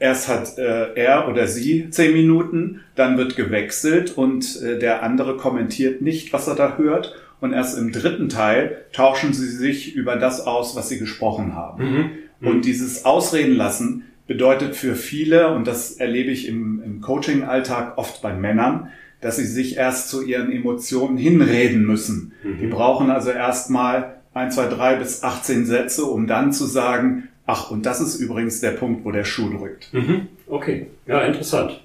Erst 0.00 0.26
hat 0.26 0.58
äh, 0.58 0.92
er 0.94 1.28
oder 1.28 1.46
sie 1.46 1.88
zehn 1.88 2.12
Minuten, 2.12 2.80
dann 2.96 3.16
wird 3.16 3.36
gewechselt 3.36 4.18
und 4.18 4.60
äh, 4.60 4.76
der 4.76 5.04
andere 5.04 5.36
kommentiert 5.36 6.02
nicht, 6.02 6.32
was 6.32 6.48
er 6.48 6.56
da 6.56 6.76
hört 6.76 7.14
und 7.44 7.52
erst 7.52 7.78
im 7.78 7.92
dritten 7.92 8.30
Teil 8.30 8.86
tauschen 8.92 9.34
sie 9.34 9.46
sich 9.46 9.94
über 9.94 10.16
das 10.16 10.46
aus, 10.46 10.74
was 10.76 10.88
sie 10.88 10.98
gesprochen 10.98 11.54
haben. 11.54 11.84
Mhm. 11.84 12.10
Mhm. 12.40 12.48
Und 12.48 12.64
dieses 12.64 13.04
Ausreden 13.04 13.54
lassen 13.54 14.04
bedeutet 14.26 14.74
für 14.74 14.94
viele, 14.94 15.54
und 15.54 15.66
das 15.66 15.92
erlebe 15.92 16.30
ich 16.30 16.48
im, 16.48 16.82
im 16.82 17.02
Coaching-Alltag 17.02 17.98
oft 17.98 18.22
bei 18.22 18.32
Männern, 18.32 18.88
dass 19.20 19.36
sie 19.36 19.44
sich 19.44 19.76
erst 19.76 20.08
zu 20.08 20.24
ihren 20.24 20.50
Emotionen 20.50 21.18
hinreden 21.18 21.84
müssen. 21.84 22.32
Mhm. 22.42 22.58
Die 22.60 22.66
brauchen 22.66 23.10
also 23.10 23.30
erstmal 23.30 24.16
ein, 24.32 24.50
zwei, 24.50 24.66
drei 24.66 24.96
bis 24.96 25.22
18 25.22 25.66
Sätze, 25.66 26.06
um 26.06 26.26
dann 26.26 26.50
zu 26.50 26.64
sagen, 26.64 27.28
ach, 27.44 27.70
und 27.70 27.84
das 27.84 28.00
ist 28.00 28.18
übrigens 28.18 28.60
der 28.60 28.70
Punkt, 28.70 29.04
wo 29.04 29.12
der 29.12 29.24
Schuh 29.24 29.50
drückt. 29.50 29.92
Mhm. 29.92 30.28
Okay, 30.46 30.86
ja, 31.06 31.20
interessant. 31.20 31.82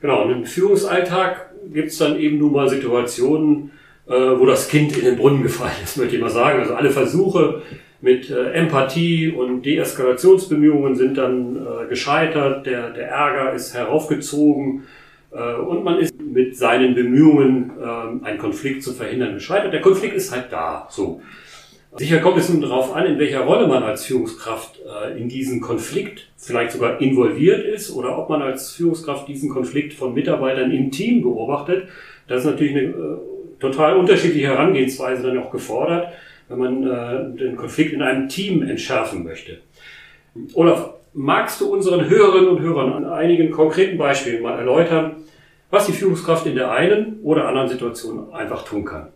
Genau, 0.00 0.22
und 0.22 0.30
im 0.30 0.44
Führungsalltag 0.44 1.50
gibt 1.72 1.88
es 1.88 1.98
dann 1.98 2.16
eben 2.20 2.38
nun 2.38 2.52
mal 2.52 2.68
Situationen, 2.68 3.72
äh, 4.08 4.12
wo 4.12 4.46
das 4.46 4.68
Kind 4.68 4.96
in 4.96 5.04
den 5.04 5.16
Brunnen 5.16 5.42
gefallen 5.42 5.72
ist, 5.82 5.96
möchte 5.98 6.16
ich 6.16 6.22
mal 6.22 6.30
sagen. 6.30 6.60
Also 6.60 6.74
alle 6.74 6.90
Versuche 6.90 7.62
mit 8.00 8.30
äh, 8.30 8.52
Empathie 8.52 9.30
und 9.30 9.62
Deeskalationsbemühungen 9.64 10.96
sind 10.96 11.18
dann 11.18 11.56
äh, 11.56 11.88
gescheitert, 11.88 12.66
der, 12.66 12.90
der 12.90 13.08
Ärger 13.08 13.52
ist 13.52 13.74
heraufgezogen 13.74 14.84
äh, 15.32 15.54
und 15.54 15.82
man 15.82 15.98
ist 15.98 16.14
mit 16.20 16.56
seinen 16.56 16.94
Bemühungen, 16.94 17.72
äh, 17.80 18.26
einen 18.26 18.38
Konflikt 18.38 18.82
zu 18.82 18.92
verhindern, 18.92 19.34
gescheitert. 19.34 19.72
Der 19.72 19.80
Konflikt 19.80 20.14
ist 20.14 20.32
halt 20.32 20.46
da. 20.50 20.86
So. 20.90 21.20
Sicher 21.98 22.18
kommt 22.18 22.36
es 22.36 22.50
nun 22.50 22.60
darauf 22.60 22.94
an, 22.94 23.06
in 23.06 23.18
welcher 23.18 23.40
Rolle 23.40 23.66
man 23.66 23.82
als 23.82 24.04
Führungskraft 24.04 24.80
äh, 24.80 25.18
in 25.18 25.30
diesen 25.30 25.62
Konflikt 25.62 26.28
vielleicht 26.36 26.72
sogar 26.72 27.00
involviert 27.00 27.64
ist 27.64 27.90
oder 27.90 28.18
ob 28.18 28.28
man 28.28 28.42
als 28.42 28.72
Führungskraft 28.72 29.26
diesen 29.26 29.48
Konflikt 29.48 29.94
von 29.94 30.12
Mitarbeitern 30.12 30.70
im 30.70 30.90
Team 30.90 31.22
beobachtet. 31.22 31.88
Das 32.28 32.40
ist 32.40 32.50
natürlich 32.50 32.76
eine 32.76 32.94
total 33.70 33.96
unterschiedliche 33.96 34.46
Herangehensweise 34.46 35.22
dann 35.22 35.38
auch 35.38 35.50
gefordert, 35.50 36.12
wenn 36.48 36.58
man 36.58 36.82
äh, 36.82 37.38
den 37.38 37.56
Konflikt 37.56 37.92
in 37.92 38.02
einem 38.02 38.28
Team 38.28 38.62
entschärfen 38.62 39.24
möchte. 39.24 39.58
Olaf, 40.54 40.90
magst 41.12 41.60
du 41.60 41.72
unseren 41.72 42.08
Hörerinnen 42.08 42.48
und 42.48 42.60
Hörern 42.60 42.92
an 42.92 43.06
einigen 43.06 43.50
konkreten 43.50 43.98
Beispielen 43.98 44.42
mal 44.42 44.58
erläutern, 44.58 45.16
was 45.70 45.86
die 45.86 45.92
Führungskraft 45.92 46.46
in 46.46 46.54
der 46.54 46.70
einen 46.70 47.20
oder 47.22 47.48
anderen 47.48 47.68
Situation 47.68 48.32
einfach 48.32 48.64
tun 48.64 48.84
kann? 48.84 49.08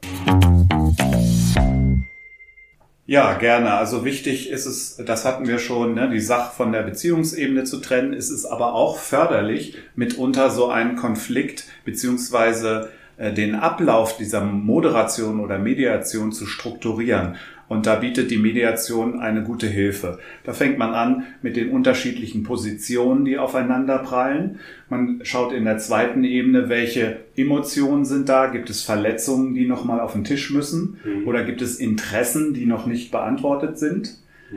Ja, 3.06 3.34
gerne. 3.34 3.74
Also 3.74 4.04
wichtig 4.04 4.50
ist 4.50 4.66
es, 4.66 5.02
das 5.04 5.24
hatten 5.24 5.48
wir 5.48 5.58
schon, 5.58 5.94
ne, 5.94 6.08
die 6.10 6.20
Sache 6.20 6.54
von 6.54 6.70
der 6.70 6.82
Beziehungsebene 6.82 7.64
zu 7.64 7.80
trennen. 7.80 8.12
Es 8.12 8.30
ist 8.30 8.46
aber 8.46 8.72
auch 8.72 8.98
förderlich, 8.98 9.76
mitunter 9.96 10.48
so 10.50 10.68
einen 10.68 10.94
Konflikt 10.94 11.64
beziehungsweise 11.84 12.90
den 13.20 13.54
Ablauf 13.54 14.16
dieser 14.16 14.42
Moderation 14.42 15.40
oder 15.40 15.58
Mediation 15.58 16.32
zu 16.32 16.46
strukturieren. 16.46 17.36
Und 17.70 17.86
da 17.86 17.94
bietet 17.94 18.32
die 18.32 18.38
Mediation 18.38 19.20
eine 19.20 19.44
gute 19.44 19.68
Hilfe. 19.68 20.18
Da 20.42 20.52
fängt 20.52 20.76
man 20.76 20.92
an 20.92 21.26
mit 21.40 21.54
den 21.54 21.70
unterschiedlichen 21.70 22.42
Positionen, 22.42 23.24
die 23.24 23.38
aufeinander 23.38 23.98
prallen. 23.98 24.58
Man 24.88 25.20
schaut 25.22 25.52
in 25.52 25.66
der 25.66 25.78
zweiten 25.78 26.24
Ebene, 26.24 26.68
welche 26.68 27.20
Emotionen 27.36 28.04
sind 28.04 28.28
da. 28.28 28.46
Gibt 28.46 28.70
es 28.70 28.82
Verletzungen, 28.82 29.54
die 29.54 29.68
nochmal 29.68 30.00
auf 30.00 30.14
den 30.14 30.24
Tisch 30.24 30.50
müssen? 30.50 30.98
Mhm. 31.04 31.28
Oder 31.28 31.44
gibt 31.44 31.62
es 31.62 31.76
Interessen, 31.76 32.54
die 32.54 32.66
noch 32.66 32.86
nicht 32.86 33.12
beantwortet 33.12 33.78
sind? 33.78 34.16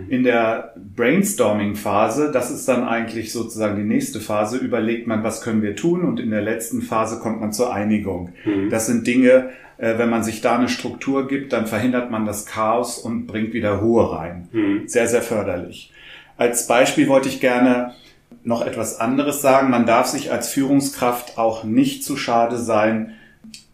In 0.09 0.23
der 0.23 0.73
Brainstorming-Phase, 0.95 2.31
das 2.31 2.49
ist 2.49 2.67
dann 2.67 2.83
eigentlich 2.83 3.31
sozusagen 3.31 3.75
die 3.75 3.83
nächste 3.83 4.19
Phase, 4.19 4.57
überlegt 4.57 5.07
man, 5.07 5.23
was 5.23 5.41
können 5.41 5.61
wir 5.61 5.75
tun 5.75 6.03
und 6.03 6.19
in 6.19 6.31
der 6.31 6.41
letzten 6.41 6.81
Phase 6.81 7.19
kommt 7.19 7.41
man 7.41 7.53
zur 7.53 7.73
Einigung. 7.73 8.29
Mhm. 8.43 8.69
Das 8.69 8.87
sind 8.87 9.05
Dinge, 9.05 9.49
äh, 9.77 9.97
wenn 9.97 10.09
man 10.09 10.23
sich 10.23 10.41
da 10.41 10.57
eine 10.57 10.69
Struktur 10.69 11.27
gibt, 11.27 11.53
dann 11.53 11.67
verhindert 11.67 12.09
man 12.09 12.25
das 12.25 12.45
Chaos 12.45 12.97
und 12.97 13.27
bringt 13.27 13.53
wieder 13.53 13.73
Ruhe 13.73 14.11
rein. 14.11 14.47
Mhm. 14.51 14.87
Sehr, 14.87 15.07
sehr 15.07 15.21
förderlich. 15.21 15.91
Als 16.37 16.67
Beispiel 16.67 17.07
wollte 17.07 17.29
ich 17.29 17.39
gerne 17.39 17.93
noch 18.43 18.65
etwas 18.65 18.99
anderes 18.99 19.41
sagen. 19.41 19.69
Man 19.69 19.85
darf 19.85 20.07
sich 20.07 20.31
als 20.31 20.49
Führungskraft 20.49 21.37
auch 21.37 21.63
nicht 21.63 22.03
zu 22.03 22.17
schade 22.17 22.57
sein, 22.57 23.13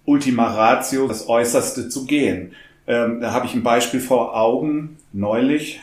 Ultima 0.05 0.47
Ratio, 0.47 1.08
das 1.08 1.29
Äußerste 1.29 1.88
zu 1.88 2.05
gehen. 2.05 2.53
Ähm, 2.88 3.21
da 3.21 3.32
habe 3.32 3.45
ich 3.45 3.53
ein 3.53 3.63
Beispiel 3.63 3.99
vor 3.99 4.36
Augen. 4.36 4.97
Neulich 5.13 5.82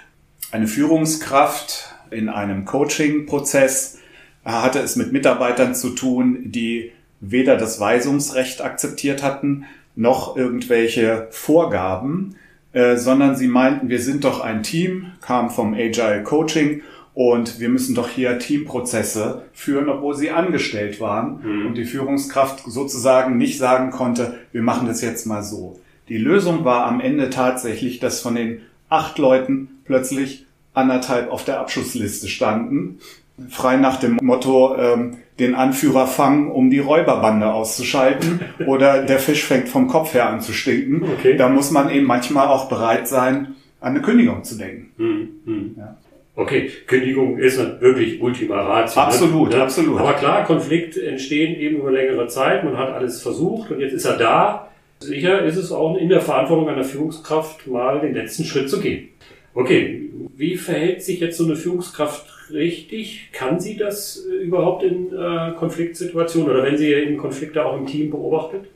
eine 0.52 0.66
Führungskraft 0.66 1.94
in 2.10 2.28
einem 2.28 2.64
Coaching-Prozess 2.64 3.98
hatte 4.44 4.78
es 4.78 4.96
mit 4.96 5.12
Mitarbeitern 5.12 5.74
zu 5.74 5.90
tun, 5.90 6.38
die 6.44 6.92
weder 7.20 7.56
das 7.56 7.80
Weisungsrecht 7.80 8.62
akzeptiert 8.62 9.22
hatten, 9.22 9.64
noch 9.96 10.36
irgendwelche 10.36 11.26
Vorgaben, 11.30 12.36
äh, 12.72 12.96
sondern 12.96 13.34
sie 13.34 13.48
meinten, 13.48 13.88
wir 13.88 14.00
sind 14.00 14.24
doch 14.24 14.40
ein 14.40 14.62
Team, 14.62 15.12
kam 15.20 15.50
vom 15.50 15.74
Agile 15.74 16.22
Coaching 16.22 16.82
und 17.14 17.58
wir 17.58 17.70
müssen 17.70 17.94
doch 17.94 18.10
hier 18.10 18.38
Teamprozesse 18.38 19.42
führen, 19.54 19.88
obwohl 19.88 20.14
sie 20.14 20.30
angestellt 20.30 21.00
waren 21.00 21.40
mhm. 21.42 21.66
und 21.66 21.74
die 21.74 21.86
Führungskraft 21.86 22.62
sozusagen 22.66 23.38
nicht 23.38 23.58
sagen 23.58 23.90
konnte, 23.90 24.34
wir 24.52 24.62
machen 24.62 24.86
das 24.86 25.00
jetzt 25.00 25.26
mal 25.26 25.42
so. 25.42 25.80
Die 26.10 26.18
Lösung 26.18 26.64
war 26.64 26.84
am 26.84 27.00
Ende 27.00 27.30
tatsächlich, 27.30 27.98
dass 27.98 28.20
von 28.20 28.34
den 28.34 28.60
acht 28.88 29.18
Leuten 29.18 29.80
plötzlich 29.84 30.46
anderthalb 30.74 31.30
auf 31.30 31.44
der 31.44 31.60
Abschussliste 31.60 32.28
standen. 32.28 33.00
Frei 33.50 33.76
nach 33.76 33.98
dem 33.98 34.18
Motto, 34.22 34.76
ähm, 34.76 35.18
den 35.38 35.54
Anführer 35.54 36.06
fangen, 36.06 36.50
um 36.50 36.70
die 36.70 36.78
Räuberbande 36.78 37.52
auszuschalten 37.52 38.40
oder 38.66 39.02
der 39.02 39.18
Fisch 39.18 39.44
fängt 39.44 39.68
vom 39.68 39.88
Kopf 39.88 40.14
her 40.14 40.28
an 40.28 40.40
zu 40.40 40.52
stinken. 40.52 41.02
Okay. 41.18 41.36
Da 41.36 41.48
muss 41.48 41.70
man 41.70 41.90
eben 41.90 42.06
manchmal 42.06 42.48
auch 42.48 42.68
bereit 42.68 43.08
sein, 43.08 43.54
an 43.80 43.94
eine 43.94 44.00
Kündigung 44.00 44.42
zu 44.44 44.56
denken. 44.56 44.90
Hm, 44.96 45.28
hm. 45.44 45.74
Ja. 45.76 45.96
Okay, 46.34 46.70
Kündigung 46.86 47.38
ist 47.38 47.58
wirklich 47.80 48.20
Ultima 48.20 48.60
Ratio. 48.60 49.00
Ne? 49.00 49.06
Absolut, 49.06 49.50
ne? 49.50 49.62
absolut. 49.62 50.00
Aber 50.00 50.12
klar, 50.12 50.44
Konflikt 50.44 50.98
entstehen 50.98 51.58
eben 51.58 51.78
über 51.78 51.90
längere 51.90 52.28
Zeit. 52.28 52.62
Man 52.62 52.76
hat 52.76 52.92
alles 52.92 53.22
versucht 53.22 53.70
und 53.70 53.80
jetzt 53.80 53.94
ist 53.94 54.04
er 54.04 54.18
da. 54.18 54.68
Sicher 55.00 55.42
ist 55.42 55.56
es 55.56 55.72
auch 55.72 55.96
in 55.96 56.08
der 56.08 56.20
Verantwortung 56.20 56.68
einer 56.68 56.84
Führungskraft, 56.84 57.66
mal 57.66 58.00
den 58.00 58.14
letzten 58.14 58.44
Schritt 58.44 58.70
zu 58.70 58.80
gehen. 58.80 59.08
Okay, 59.54 60.10
wie 60.36 60.56
verhält 60.56 61.02
sich 61.02 61.20
jetzt 61.20 61.38
so 61.38 61.44
eine 61.44 61.56
Führungskraft 61.56 62.26
richtig? 62.50 63.30
Kann 63.32 63.60
sie 63.60 63.76
das 63.76 64.24
äh, 64.30 64.44
überhaupt 64.44 64.82
in 64.82 65.12
äh, 65.12 65.52
Konfliktsituationen 65.58 66.50
oder 66.50 66.62
wenn 66.62 66.76
sie 66.76 66.92
in 66.92 67.16
Konflikte 67.16 67.64
auch 67.64 67.76
im 67.76 67.86
Team 67.86 68.10
beobachtet? 68.10 68.66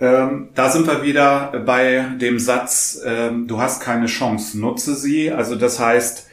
Ähm, 0.00 0.48
da 0.54 0.70
sind 0.70 0.86
wir 0.86 1.02
wieder 1.02 1.62
bei 1.64 2.04
dem 2.20 2.38
Satz, 2.38 3.02
ähm, 3.06 3.46
du 3.46 3.60
hast 3.60 3.82
keine 3.82 4.06
Chance, 4.06 4.58
nutze 4.58 4.94
sie. 4.94 5.30
Also 5.30 5.54
das 5.54 5.78
heißt, 5.78 6.28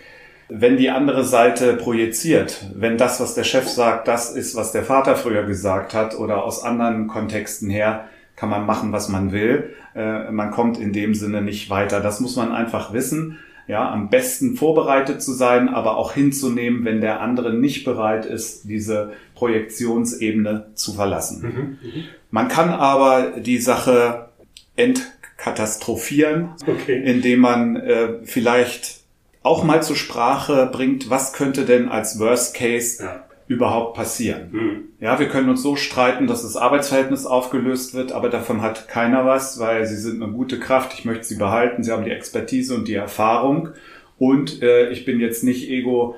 wenn 0.49 0.77
die 0.77 0.89
andere 0.89 1.23
Seite 1.23 1.75
projiziert, 1.75 2.65
wenn 2.75 2.97
das, 2.97 3.21
was 3.21 3.35
der 3.35 3.43
Chef 3.43 3.67
sagt, 3.67 4.07
das 4.07 4.35
ist, 4.35 4.55
was 4.55 4.71
der 4.71 4.83
Vater 4.83 5.15
früher 5.15 5.43
gesagt 5.43 5.93
hat 5.93 6.17
oder 6.17 6.43
aus 6.43 6.63
anderen 6.63 7.07
Kontexten 7.07 7.69
her, 7.69 8.09
kann 8.41 8.49
man 8.49 8.65
machen, 8.65 8.91
was 8.91 9.07
man 9.07 9.31
will. 9.31 9.75
Äh, 9.93 10.31
man 10.31 10.49
kommt 10.49 10.79
in 10.79 10.93
dem 10.93 11.13
Sinne 11.13 11.43
nicht 11.43 11.69
weiter. 11.69 11.99
Das 11.99 12.19
muss 12.21 12.35
man 12.37 12.51
einfach 12.51 12.91
wissen. 12.91 13.37
Ja, 13.67 13.91
am 13.91 14.09
besten 14.09 14.55
vorbereitet 14.55 15.21
zu 15.21 15.31
sein, 15.31 15.69
aber 15.69 15.95
auch 15.95 16.13
hinzunehmen, 16.13 16.83
wenn 16.83 17.01
der 17.01 17.21
andere 17.21 17.53
nicht 17.53 17.85
bereit 17.85 18.25
ist, 18.25 18.67
diese 18.67 19.11
Projektionsebene 19.35 20.71
zu 20.73 20.93
verlassen. 20.93 21.41
Mhm, 21.43 21.87
mhm. 21.87 22.03
man 22.31 22.47
kann 22.47 22.69
aber 22.69 23.39
die 23.39 23.59
Sache 23.59 24.29
entkatastrophieren, 24.75 26.49
okay. 26.65 26.99
indem 26.99 27.41
man 27.41 27.75
äh, 27.75 28.07
vielleicht 28.23 29.01
auch 29.43 29.63
mal 29.63 29.83
zur 29.83 29.95
Sprache 29.95 30.67
bringt, 30.71 31.11
was 31.11 31.33
könnte 31.33 31.63
denn 31.63 31.89
als 31.89 32.19
Worst 32.19 32.55
Case 32.55 33.03
ja 33.03 33.23
überhaupt 33.51 33.95
passieren. 33.95 34.49
Mhm. 34.51 34.79
Ja, 34.99 35.19
wir 35.19 35.27
können 35.27 35.49
uns 35.49 35.61
so 35.61 35.75
streiten, 35.75 36.27
dass 36.27 36.43
das 36.43 36.55
Arbeitsverhältnis 36.55 37.25
aufgelöst 37.25 37.93
wird, 37.93 38.11
aber 38.11 38.29
davon 38.29 38.61
hat 38.61 38.87
keiner 38.87 39.25
was, 39.25 39.59
weil 39.59 39.85
sie 39.85 39.97
sind 39.97 40.21
eine 40.21 40.31
gute 40.31 40.59
Kraft, 40.59 40.93
ich 40.97 41.05
möchte 41.05 41.25
sie 41.25 41.37
behalten, 41.37 41.83
sie 41.83 41.91
haben 41.91 42.05
die 42.05 42.11
Expertise 42.11 42.75
und 42.75 42.87
die 42.87 42.95
Erfahrung 42.95 43.69
und 44.17 44.61
äh, 44.61 44.89
ich 44.89 45.05
bin 45.05 45.19
jetzt 45.19 45.43
nicht 45.43 45.69
ego 45.69 46.15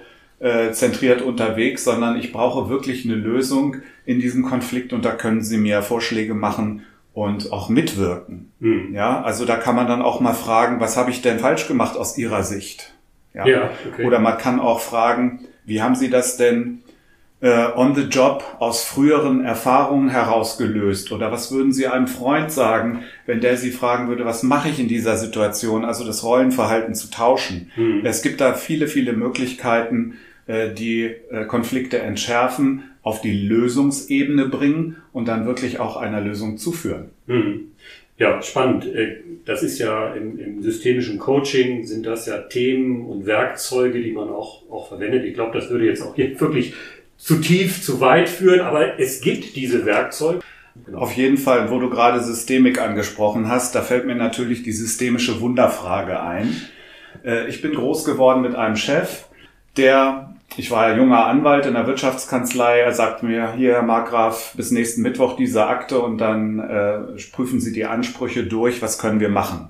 zentriert 0.74 1.22
unterwegs, 1.22 1.86
sondern 1.86 2.17
ich 2.17 2.34
brauche 2.34 2.67
wirklich 2.69 3.06
eine 3.06 3.15
Lösung 3.15 3.78
in 4.06 4.19
diesem 4.19 4.43
Konflikt 4.43 4.91
und 4.91 5.06
da 5.06 5.12
können 5.12 5.41
Sie 5.41 5.58
mir 5.58 5.82
Vorschläge 5.82 6.34
machen 6.34 6.84
und 7.13 7.54
auch 7.54 7.69
mitwirken. 7.69 8.52
Mhm. 8.60 8.93
Ja, 8.93 9.22
also 9.22 9.46
da 9.46 9.56
kann 9.56 9.76
man 9.76 9.88
dann 9.88 10.02
auch 10.02 10.19
mal 10.19 10.34
fragen, 10.34 10.80
was 10.80 10.98
habe 10.98 11.12
ich 11.12 11.22
denn 11.22 11.39
falsch 11.39 11.67
gemacht 11.67 11.96
aus 11.96 12.17
Ihrer 12.17 12.43
Sicht? 12.43 12.93
Ja, 13.34 13.48
ja 13.48 13.69
okay. 13.91 14.06
Oder 14.06 14.19
man 14.19 14.38
kann 14.38 14.60
auch 14.60 14.82
fragen, 14.82 15.46
wie 15.65 15.82
haben 15.82 15.96
Sie 15.96 16.10
das 16.10 16.38
denn 16.38 16.83
äh, 17.43 17.67
on 17.75 17.93
the 17.93 18.03
job 18.03 18.56
aus 18.60 18.86
früheren 18.86 19.43
Erfahrungen 19.43 20.08
herausgelöst? 20.10 21.12
Oder 21.12 21.32
was 21.32 21.51
würden 21.51 21.73
Sie 21.73 21.88
einem 21.88 22.08
Freund 22.08 22.51
sagen, 22.51 23.03
wenn 23.25 23.41
der 23.41 23.58
Sie 23.58 23.71
fragen 23.71 24.08
würde, 24.08 24.23
was 24.23 24.43
mache 24.43 24.69
ich 24.69 24.79
in 24.79 24.88
dieser 24.88 25.17
Situation? 25.17 25.84
Also 25.84 26.06
das 26.06 26.23
Rollenverhalten 26.23 26.95
zu 26.95 27.12
tauschen. 27.12 27.69
Hm. 27.75 28.06
Es 28.06 28.21
gibt 28.21 28.39
da 28.39 28.53
viele, 28.53 28.88
viele 28.88 29.12
Möglichkeiten, 29.12 30.15
äh, 30.47 30.73
die 30.73 31.03
äh, 31.03 31.45
Konflikte 31.45 31.99
entschärfen, 31.99 32.84
auf 33.01 33.19
die 33.19 33.34
Lösungsebene 33.45 34.47
bringen 34.47 34.95
und 35.12 35.27
dann 35.27 35.45
wirklich 35.45 35.82
auch 35.82 35.97
einer 35.97 36.21
Lösung 36.21 36.58
zuführen. 36.58 37.10
Hm. 37.27 37.71
Ja, 38.17 38.41
spannend. 38.41 38.86
Äh, 38.86 39.17
das 39.45 39.63
ist 39.63 39.79
ja 39.79 40.13
im, 40.13 40.39
im, 40.39 40.62
systemischen 40.62 41.19
Coaching 41.19 41.86
sind 41.86 42.06
das 42.06 42.25
ja 42.25 42.38
Themen 42.38 43.06
und 43.06 43.25
Werkzeuge, 43.25 44.01
die 44.01 44.12
man 44.12 44.29
auch, 44.29 44.69
auch 44.69 44.88
verwendet. 44.88 45.25
Ich 45.25 45.34
glaube, 45.34 45.58
das 45.58 45.69
würde 45.69 45.86
jetzt 45.86 46.01
auch 46.01 46.15
hier 46.15 46.39
wirklich 46.39 46.73
zu 47.23 47.39
tief, 47.39 47.81
zu 47.81 48.01
weit 48.01 48.27
führen, 48.27 48.59
aber 48.59 48.99
es 48.99 49.21
gibt 49.21 49.55
diese 49.55 49.86
Werkzeuge. 49.86 50.41
Genau. 50.86 50.97
Auf 50.97 51.13
jeden 51.13 51.38
Fall, 51.38 51.69
wo 51.69 51.79
du 51.79 51.89
gerade 51.89 52.19
Systemik 52.19 52.81
angesprochen 52.81 53.47
hast, 53.47 53.75
da 53.75 53.81
fällt 53.81 54.05
mir 54.05 54.15
natürlich 54.15 54.63
die 54.63 54.73
systemische 54.73 55.39
Wunderfrage 55.39 56.19
ein. 56.19 56.53
Äh, 57.23 57.47
ich 57.47 57.62
bin 57.62 57.75
groß 57.75 58.03
geworden 58.03 58.41
mit 58.41 58.55
einem 58.55 58.75
Chef, 58.75 59.25
der, 59.77 60.36
ich 60.57 60.69
war 60.69 60.89
ja 60.89 60.97
junger 60.97 61.25
Anwalt 61.25 61.65
in 61.65 61.75
der 61.75 61.88
Wirtschaftskanzlei, 61.88 62.79
er 62.79 62.91
sagt 62.91 63.23
mir, 63.23 63.53
hier, 63.53 63.73
Herr 63.73 63.83
Markgraf, 63.83 64.53
bis 64.57 64.71
nächsten 64.71 65.01
Mittwoch 65.01 65.38
diese 65.38 65.67
Akte 65.67 66.01
und 66.01 66.17
dann 66.17 66.59
äh, 66.59 66.99
prüfen 67.31 67.62
Sie 67.62 67.71
die 67.71 67.86
Ansprüche 67.86 68.43
durch, 68.43 68.81
was 68.81 68.99
können 68.99 69.21
wir 69.21 69.29
machen? 69.29 69.69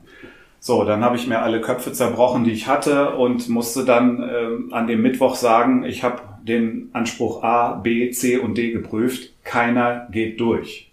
So, 0.59 0.85
dann 0.85 1.03
habe 1.03 1.17
ich 1.17 1.27
mir 1.27 1.41
alle 1.41 1.61
Köpfe 1.61 1.91
zerbrochen, 1.91 2.45
die 2.45 2.51
ich 2.51 2.67
hatte 2.67 3.11
und 3.11 3.49
musste 3.49 3.85
dann 3.85 4.23
äh, 4.23 4.73
an 4.73 4.87
dem 4.87 5.01
Mittwoch 5.01 5.35
sagen, 5.35 5.83
ich 5.83 6.03
habe 6.03 6.21
den 6.43 6.89
Anspruch 6.93 7.43
A, 7.43 7.73
B, 7.73 8.11
C 8.11 8.37
und 8.37 8.57
D 8.57 8.71
geprüft. 8.71 9.31
Keiner 9.43 10.07
geht 10.11 10.39
durch. 10.39 10.91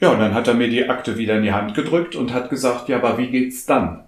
Ja, 0.00 0.10
und 0.10 0.20
dann 0.20 0.34
hat 0.34 0.48
er 0.48 0.54
mir 0.54 0.68
die 0.68 0.88
Akte 0.88 1.16
wieder 1.16 1.36
in 1.36 1.42
die 1.42 1.52
Hand 1.52 1.74
gedrückt 1.74 2.16
und 2.16 2.34
hat 2.34 2.50
gesagt, 2.50 2.88
ja, 2.88 2.98
aber 2.98 3.16
wie 3.18 3.28
geht's 3.28 3.64
dann? 3.64 4.04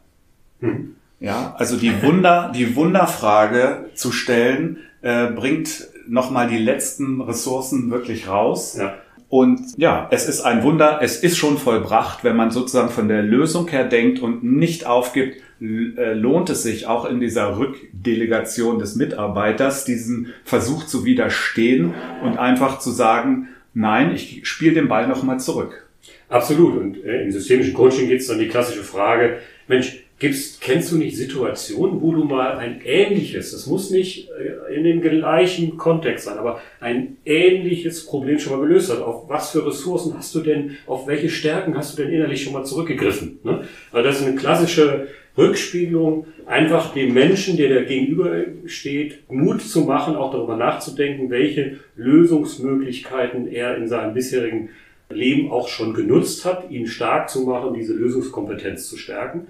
Hm. 0.61 0.97
Ja, 1.21 1.55
also 1.59 1.77
die 1.77 2.03
Wunder, 2.03 2.53
die 2.55 2.77
Wunderfrage 2.77 3.91
zu 3.95 4.13
stellen, 4.13 4.79
äh, 5.03 5.27
bringt 5.29 5.89
nochmal 6.07 6.49
die 6.49 6.59
letzten 6.59 7.21
Ressourcen 7.21 7.91
wirklich 7.91 8.29
raus. 8.29 8.77
Ja. 8.79 8.95
Und 9.29 9.77
ja, 9.77 10.09
es 10.11 10.27
ist 10.29 10.41
ein 10.41 10.63
Wunder, 10.63 11.01
es 11.03 11.23
ist 11.23 11.37
schon 11.37 11.59
vollbracht, 11.59 12.25
wenn 12.25 12.37
man 12.37 12.51
sozusagen 12.51 12.89
von 12.89 13.09
der 13.09 13.23
Lösung 13.23 13.69
her 13.69 13.85
denkt 13.85 14.21
und 14.21 14.43
nicht 14.43 14.87
aufgibt, 14.87 15.43
lohnt 15.61 16.51
es 16.51 16.63
sich 16.63 16.87
auch 16.87 17.09
in 17.09 17.21
dieser 17.21 17.59
Rückdelegation 17.59 18.79
des 18.79 18.97
Mitarbeiters, 18.97 19.85
diesen 19.85 20.33
Versuch 20.45 20.87
zu 20.87 21.05
widerstehen 21.05 21.95
und 22.23 22.39
einfach 22.39 22.79
zu 22.79 22.91
sagen, 22.91 23.49
nein, 23.75 24.15
ich 24.15 24.47
spiele 24.47 24.75
den 24.75 24.89
Ball 24.89 25.09
nochmal 25.09 25.41
zurück. 25.41 25.89
Absolut. 26.29 26.77
Und 26.77 27.05
äh, 27.05 27.23
im 27.23 27.33
systemischen 27.33 27.75
Coaching 27.75 28.09
geht 28.09 28.21
es 28.21 28.27
dann 28.27 28.39
die 28.39 28.49
klassische 28.49 28.85
Frage, 28.85 29.39
Mensch, 29.67 30.05
Gibst, 30.21 30.61
kennst 30.61 30.91
du 30.91 30.97
nicht 30.97 31.17
Situationen, 31.17 32.03
wo 32.03 32.13
du 32.13 32.25
mal 32.25 32.59
ein 32.59 32.81
ähnliches, 32.85 33.53
das 33.53 33.69
muss 33.69 33.91
nicht 33.91 34.29
äh, 34.31 34.75
in 34.75 34.83
dem 34.83 35.01
gleichen 35.01 35.77
Kontext 35.77 36.25
sein, 36.25 36.39
aber 36.39 36.61
ein 36.81 37.19
ähnliches 37.25 38.05
Problem 38.05 38.41
schon 38.41 38.59
mal 38.59 38.67
gelöst 38.67 38.91
hast? 38.91 39.01
Auf 39.01 39.29
was 39.29 39.53
für 39.53 39.65
Ressourcen 39.65 40.19
hast 40.19 40.35
du 40.35 40.41
denn, 40.41 40.77
auf 40.89 41.07
welche 41.07 41.29
Stärken 41.29 41.77
hast 41.77 41.97
du 41.97 42.03
denn 42.03 42.13
innerlich 42.13 42.43
schon 42.43 42.53
mal 42.53 42.65
zurückgegriffen? 42.65 43.39
Ne? 43.45 43.63
Weil 43.93 44.03
das 44.03 44.21
ist 44.21 44.27
eine 44.27 44.35
klassische 44.35 45.07
Rückspiegelung, 45.39 46.27
einfach 46.47 46.93
dem 46.93 47.15
Menschen, 47.15 47.57
der 47.57 47.73
da 47.73 47.85
gegenüber 47.85 48.45
steht, 48.67 49.31
Mut 49.31 49.63
zu 49.63 49.83
machen, 49.83 50.17
auch 50.17 50.33
darüber 50.33 50.57
nachzudenken, 50.57 51.31
welche 51.31 51.79
Lösungsmöglichkeiten 51.95 53.47
er 53.47 53.77
in 53.77 53.87
seinem 53.87 54.15
bisherigen 54.15 54.71
Leben 55.11 55.51
auch 55.51 55.69
schon 55.69 55.95
genutzt 55.95 56.45
hat, 56.45 56.71
ihn 56.71 56.87
stark 56.87 57.31
zu 57.31 57.43
machen, 57.43 57.73
diese 57.73 57.95
Lösungskompetenz 57.95 58.89
zu 58.89 58.97
stärken. 58.97 59.47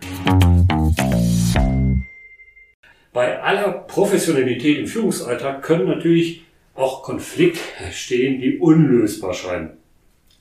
Bei 3.13 3.43
aller 3.43 3.73
Professionalität 3.73 4.79
im 4.79 4.87
Führungsalltag 4.87 5.63
können 5.63 5.89
natürlich 5.89 6.45
auch 6.75 7.03
Konflikte 7.03 7.61
stehen, 7.91 8.41
die 8.41 8.59
unlösbar 8.59 9.35
scheinen. 9.35 9.71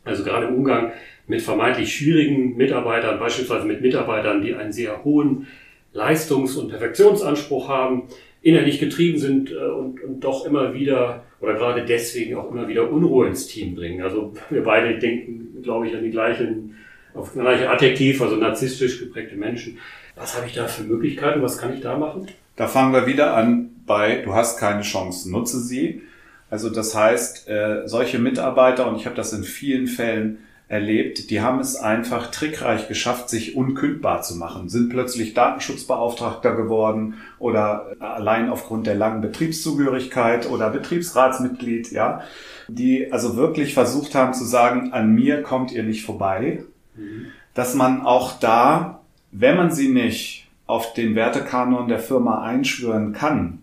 Also 0.03 0.23
gerade 0.23 0.47
im 0.47 0.55
Umgang 0.55 0.91
mit 1.27 1.41
vermeintlich 1.41 1.93
schwierigen 1.93 2.55
Mitarbeitern, 2.55 3.19
beispielsweise 3.19 3.65
mit 3.65 3.81
Mitarbeitern, 3.81 4.41
die 4.41 4.55
einen 4.55 4.71
sehr 4.71 5.03
hohen 5.03 5.47
Leistungs- 5.93 6.55
und 6.55 6.69
Perfektionsanspruch 6.69 7.67
haben, 7.67 8.03
innerlich 8.41 8.79
getrieben 8.79 9.17
sind 9.17 9.51
äh, 9.51 9.55
und, 9.55 10.01
und 10.03 10.23
doch 10.23 10.45
immer 10.45 10.73
wieder 10.73 11.23
oder 11.39 11.53
gerade 11.55 11.85
deswegen 11.85 12.35
auch 12.35 12.51
immer 12.51 12.67
wieder 12.67 12.89
Unruhe 12.89 13.27
ins 13.27 13.47
Team 13.47 13.75
bringen. 13.75 14.01
Also 14.01 14.33
wir 14.49 14.63
beide 14.63 14.97
denken, 14.97 15.61
glaube 15.63 15.87
ich, 15.87 15.95
an 15.95 16.03
die 16.03 16.11
gleichen, 16.11 16.75
auf 17.13 17.33
das 17.33 17.41
gleiche 17.41 17.69
Adjektiv, 17.69 18.21
also 18.21 18.35
narzisstisch 18.35 18.99
geprägte 18.99 19.35
Menschen. 19.35 19.77
Was 20.15 20.35
habe 20.35 20.47
ich 20.47 20.53
da 20.53 20.67
für 20.67 20.83
Möglichkeiten? 20.83 21.41
Was 21.41 21.57
kann 21.57 21.73
ich 21.73 21.81
da 21.81 21.97
machen? 21.97 22.27
Da 22.55 22.67
fangen 22.67 22.93
wir 22.93 23.05
wieder 23.05 23.35
an 23.35 23.71
bei, 23.85 24.21
du 24.23 24.33
hast 24.33 24.59
keine 24.59 24.81
Chance, 24.81 25.31
nutze 25.31 25.59
sie. 25.59 26.01
Also 26.49 26.69
das 26.69 26.95
heißt, 26.95 27.49
äh, 27.49 27.87
solche 27.87 28.19
Mitarbeiter, 28.19 28.87
und 28.87 28.95
ich 28.95 29.05
habe 29.05 29.15
das 29.15 29.33
in 29.33 29.43
vielen 29.43 29.87
Fällen 29.87 30.39
erlebt, 30.69 31.29
die 31.29 31.41
haben 31.41 31.59
es 31.59 31.77
einfach 31.77 32.29
trickreich 32.29 32.89
geschafft, 32.89 33.29
sich 33.29 33.55
unkündbar 33.55 34.21
zu 34.21 34.35
machen, 34.35 34.67
sind 34.67 34.89
plötzlich 34.89 35.33
Datenschutzbeauftragter 35.33 36.55
geworden 36.55 37.15
oder 37.39 37.95
allein 37.99 38.49
aufgrund 38.49 38.85
der 38.85 38.95
langen 38.95 39.21
Betriebszugehörigkeit 39.21 40.49
oder 40.49 40.69
Betriebsratsmitglied, 40.69 41.91
ja, 41.91 42.21
die 42.67 43.11
also 43.13 43.37
wirklich 43.37 43.73
versucht 43.73 44.13
haben 44.13 44.33
zu 44.33 44.43
sagen, 44.43 44.91
an 44.91 45.15
mir 45.15 45.41
kommt 45.41 45.71
ihr 45.71 45.83
nicht 45.83 46.03
vorbei, 46.03 46.63
mhm. 46.95 47.27
dass 47.53 47.73
man 47.73 48.01
auch 48.01 48.37
da, 48.39 49.01
wenn 49.31 49.55
man 49.55 49.71
sie 49.71 49.87
nicht 49.87 50.47
auf 50.65 50.93
den 50.93 51.15
Wertekanon 51.15 51.87
der 51.87 51.99
Firma 51.99 52.43
einschwören 52.43 53.13
kann 53.13 53.59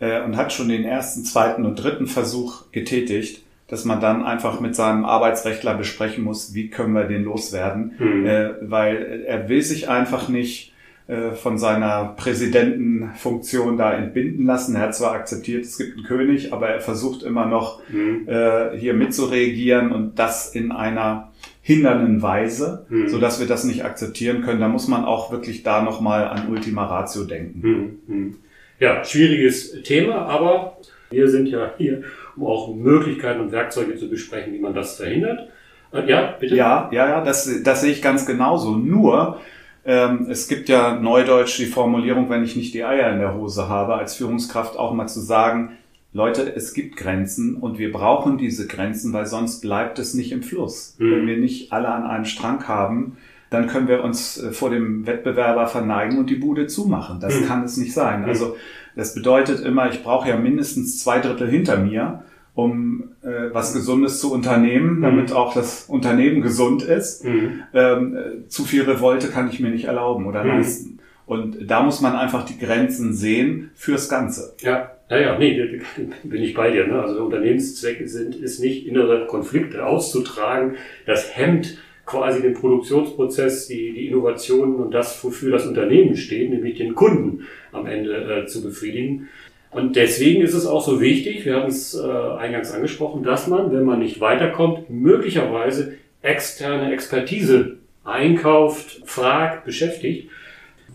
äh, 0.00 0.22
und 0.22 0.38
hat 0.38 0.54
schon 0.54 0.70
den 0.70 0.84
ersten, 0.84 1.22
zweiten 1.24 1.66
und 1.66 1.76
dritten 1.76 2.06
Versuch 2.06 2.72
getätigt, 2.72 3.42
dass 3.68 3.84
man 3.84 4.00
dann 4.00 4.24
einfach 4.24 4.60
mit 4.60 4.76
seinem 4.76 5.04
Arbeitsrechtler 5.04 5.74
besprechen 5.74 6.24
muss, 6.24 6.54
wie 6.54 6.70
können 6.70 6.94
wir 6.94 7.04
den 7.04 7.24
loswerden, 7.24 7.92
mhm. 7.98 8.26
äh, 8.26 8.50
weil 8.62 9.24
er 9.26 9.48
will 9.48 9.62
sich 9.62 9.88
einfach 9.88 10.28
nicht 10.28 10.72
äh, 11.08 11.32
von 11.32 11.58
seiner 11.58 12.14
Präsidentenfunktion 12.16 13.76
da 13.76 13.92
entbinden 13.92 14.46
lassen. 14.46 14.74
Er 14.76 14.82
hat 14.82 14.94
zwar 14.96 15.12
akzeptiert, 15.12 15.64
es 15.64 15.78
gibt 15.78 15.96
einen 15.96 16.04
König, 16.04 16.52
aber 16.52 16.68
er 16.68 16.80
versucht 16.80 17.22
immer 17.22 17.46
noch 17.46 17.80
mhm. 17.88 18.28
äh, 18.28 18.76
hier 18.76 18.94
mitzuregieren 18.94 19.92
und 19.92 20.18
das 20.18 20.54
in 20.54 20.72
einer 20.72 21.32
hindernden 21.62 22.22
Weise, 22.22 22.86
mhm. 22.88 23.08
so 23.08 23.18
dass 23.18 23.40
wir 23.40 23.48
das 23.48 23.64
nicht 23.64 23.84
akzeptieren 23.84 24.42
können. 24.42 24.60
Da 24.60 24.68
muss 24.68 24.86
man 24.86 25.04
auch 25.04 25.32
wirklich 25.32 25.64
da 25.64 25.82
nochmal 25.82 26.28
an 26.28 26.48
Ultima 26.48 26.86
Ratio 26.86 27.24
denken. 27.24 27.60
Mhm. 28.08 28.14
mhm. 28.14 28.34
Ja, 28.78 29.04
schwieriges 29.04 29.80
Thema, 29.84 30.26
aber 30.26 30.76
wir 31.10 31.30
sind 31.30 31.46
ja 31.46 31.72
hier, 31.78 32.02
um 32.36 32.46
auch 32.46 32.74
Möglichkeiten 32.74 33.40
und 33.40 33.52
Werkzeuge 33.52 33.96
zu 33.96 34.08
besprechen, 34.08 34.52
wie 34.52 34.58
man 34.58 34.74
das 34.74 34.96
verhindert. 34.96 35.48
Äh, 35.92 36.08
ja, 36.08 36.34
bitte? 36.38 36.56
Ja, 36.56 36.88
ja, 36.92 37.08
ja, 37.08 37.24
das, 37.24 37.62
das 37.62 37.80
sehe 37.80 37.92
ich 37.92 38.02
ganz 38.02 38.26
genauso. 38.26 38.76
Nur, 38.76 39.40
ähm, 39.84 40.26
es 40.28 40.48
gibt 40.48 40.68
ja 40.68 40.98
neudeutsch 40.98 41.58
die 41.58 41.66
Formulierung, 41.66 42.28
wenn 42.28 42.44
ich 42.44 42.56
nicht 42.56 42.74
die 42.74 42.84
Eier 42.84 43.12
in 43.12 43.20
der 43.20 43.34
Hose 43.34 43.68
habe, 43.68 43.94
als 43.94 44.16
Führungskraft 44.16 44.76
auch 44.76 44.92
mal 44.92 45.06
zu 45.06 45.20
sagen, 45.20 45.72
Leute, 46.12 46.50
es 46.56 46.72
gibt 46.72 46.96
Grenzen 46.96 47.56
und 47.56 47.78
wir 47.78 47.92
brauchen 47.92 48.38
diese 48.38 48.66
Grenzen, 48.66 49.12
weil 49.12 49.26
sonst 49.26 49.60
bleibt 49.60 49.98
es 49.98 50.14
nicht 50.14 50.32
im 50.32 50.42
Fluss. 50.42 50.96
Mhm. 50.98 51.10
Wenn 51.10 51.26
wir 51.26 51.36
nicht 51.36 51.72
alle 51.72 51.88
an 51.88 52.04
einem 52.04 52.24
Strang 52.24 52.66
haben, 52.66 53.18
dann 53.50 53.66
können 53.66 53.86
wir 53.86 54.02
uns 54.02 54.42
äh, 54.42 54.50
vor 54.50 54.70
dem 54.70 55.06
Wettbewerber 55.06 55.66
verneigen 55.66 56.18
und 56.18 56.30
die 56.30 56.36
Bude 56.36 56.66
zumachen. 56.66 57.20
Das 57.20 57.38
mhm. 57.38 57.46
kann 57.46 57.64
es 57.64 57.76
nicht 57.76 57.92
sein. 57.92 58.22
Mhm. 58.22 58.28
Also 58.28 58.56
das 58.96 59.14
bedeutet 59.14 59.60
immer, 59.60 59.90
ich 59.90 60.02
brauche 60.02 60.28
ja 60.28 60.36
mindestens 60.36 60.98
zwei 60.98 61.20
Drittel 61.20 61.48
hinter 61.48 61.76
mir, 61.78 62.24
um 62.54 63.10
äh, 63.22 63.52
was 63.52 63.74
Gesundes 63.74 64.18
zu 64.18 64.32
unternehmen, 64.32 64.98
mhm. 64.98 65.02
damit 65.02 65.32
auch 65.32 65.54
das 65.54 65.84
Unternehmen 65.84 66.40
gesund 66.40 66.82
ist. 66.82 67.24
Mhm. 67.24 67.62
Ähm, 67.74 68.16
äh, 68.16 68.48
zu 68.48 68.64
viel 68.64 68.82
Revolte 68.82 69.28
kann 69.28 69.50
ich 69.50 69.60
mir 69.60 69.70
nicht 69.70 69.84
erlauben 69.84 70.26
oder 70.26 70.42
mhm. 70.42 70.50
leisten. 70.50 70.98
Und 71.26 71.70
da 71.70 71.82
muss 71.82 72.00
man 72.00 72.14
einfach 72.14 72.44
die 72.44 72.58
Grenzen 72.58 73.12
sehen 73.12 73.70
fürs 73.74 74.08
Ganze. 74.08 74.54
Ja, 74.60 74.92
ja, 75.10 75.18
ja, 75.18 75.38
nee, 75.38 75.80
bin 76.24 76.42
ich 76.42 76.54
bei 76.54 76.70
dir. 76.70 76.86
Ne? 76.86 77.00
Also 77.00 77.24
Unternehmenszwecke 77.24 78.08
sind, 78.08 78.34
ist 78.36 78.60
nicht 78.60 78.86
innere 78.86 79.26
Konflikte 79.26 79.84
auszutragen. 79.84 80.76
Das 81.04 81.36
hemmt 81.36 81.78
quasi 82.06 82.40
den 82.40 82.54
Produktionsprozess, 82.54 83.66
die, 83.66 83.92
die 83.92 84.06
Innovationen 84.06 84.76
und 84.76 84.92
das, 84.92 85.22
wofür 85.22 85.52
das 85.52 85.66
Unternehmen 85.66 86.16
steht, 86.16 86.50
nämlich 86.50 86.78
den 86.78 86.94
Kunden 86.94 87.46
am 87.72 87.86
Ende 87.86 88.44
äh, 88.44 88.46
zu 88.46 88.62
befriedigen. 88.62 89.28
Und 89.72 89.96
deswegen 89.96 90.40
ist 90.40 90.54
es 90.54 90.64
auch 90.66 90.86
so 90.86 91.00
wichtig, 91.00 91.44
wir 91.44 91.56
haben 91.56 91.68
es 91.68 91.94
äh, 91.94 92.00
eingangs 92.00 92.72
angesprochen, 92.72 93.24
dass 93.24 93.48
man, 93.48 93.72
wenn 93.72 93.84
man 93.84 93.98
nicht 93.98 94.20
weiterkommt, 94.20 94.88
möglicherweise 94.88 95.94
externe 96.22 96.92
Expertise 96.92 97.76
einkauft, 98.04 99.02
fragt, 99.04 99.64
beschäftigt. 99.64 100.30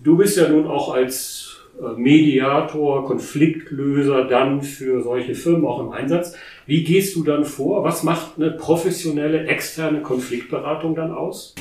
Du 0.04 0.17
bist 0.17 0.38
ja 0.38 0.47
nun 0.47 0.65
auch 0.65 0.93
als 0.93 1.50
Mediator, 1.98 3.06
Konfliktlöser 3.06 4.26
dann 4.26 4.62
für 4.62 5.02
solche 5.02 5.34
Firmen 5.34 5.65
auch 5.65 5.80
im 5.80 5.91
Einsatz. 5.91 6.36
Wie 6.67 6.84
gehst 6.84 7.15
du 7.15 7.24
dann 7.24 7.44
vor? 7.44 7.84
Was 7.84 8.04
macht 8.04 8.38
eine 8.38 8.52
professionelle 8.52 9.48
externe 9.48 10.02
Konfliktberatung 10.02 10.96
dann 10.96 11.12
aus? 11.12 11.56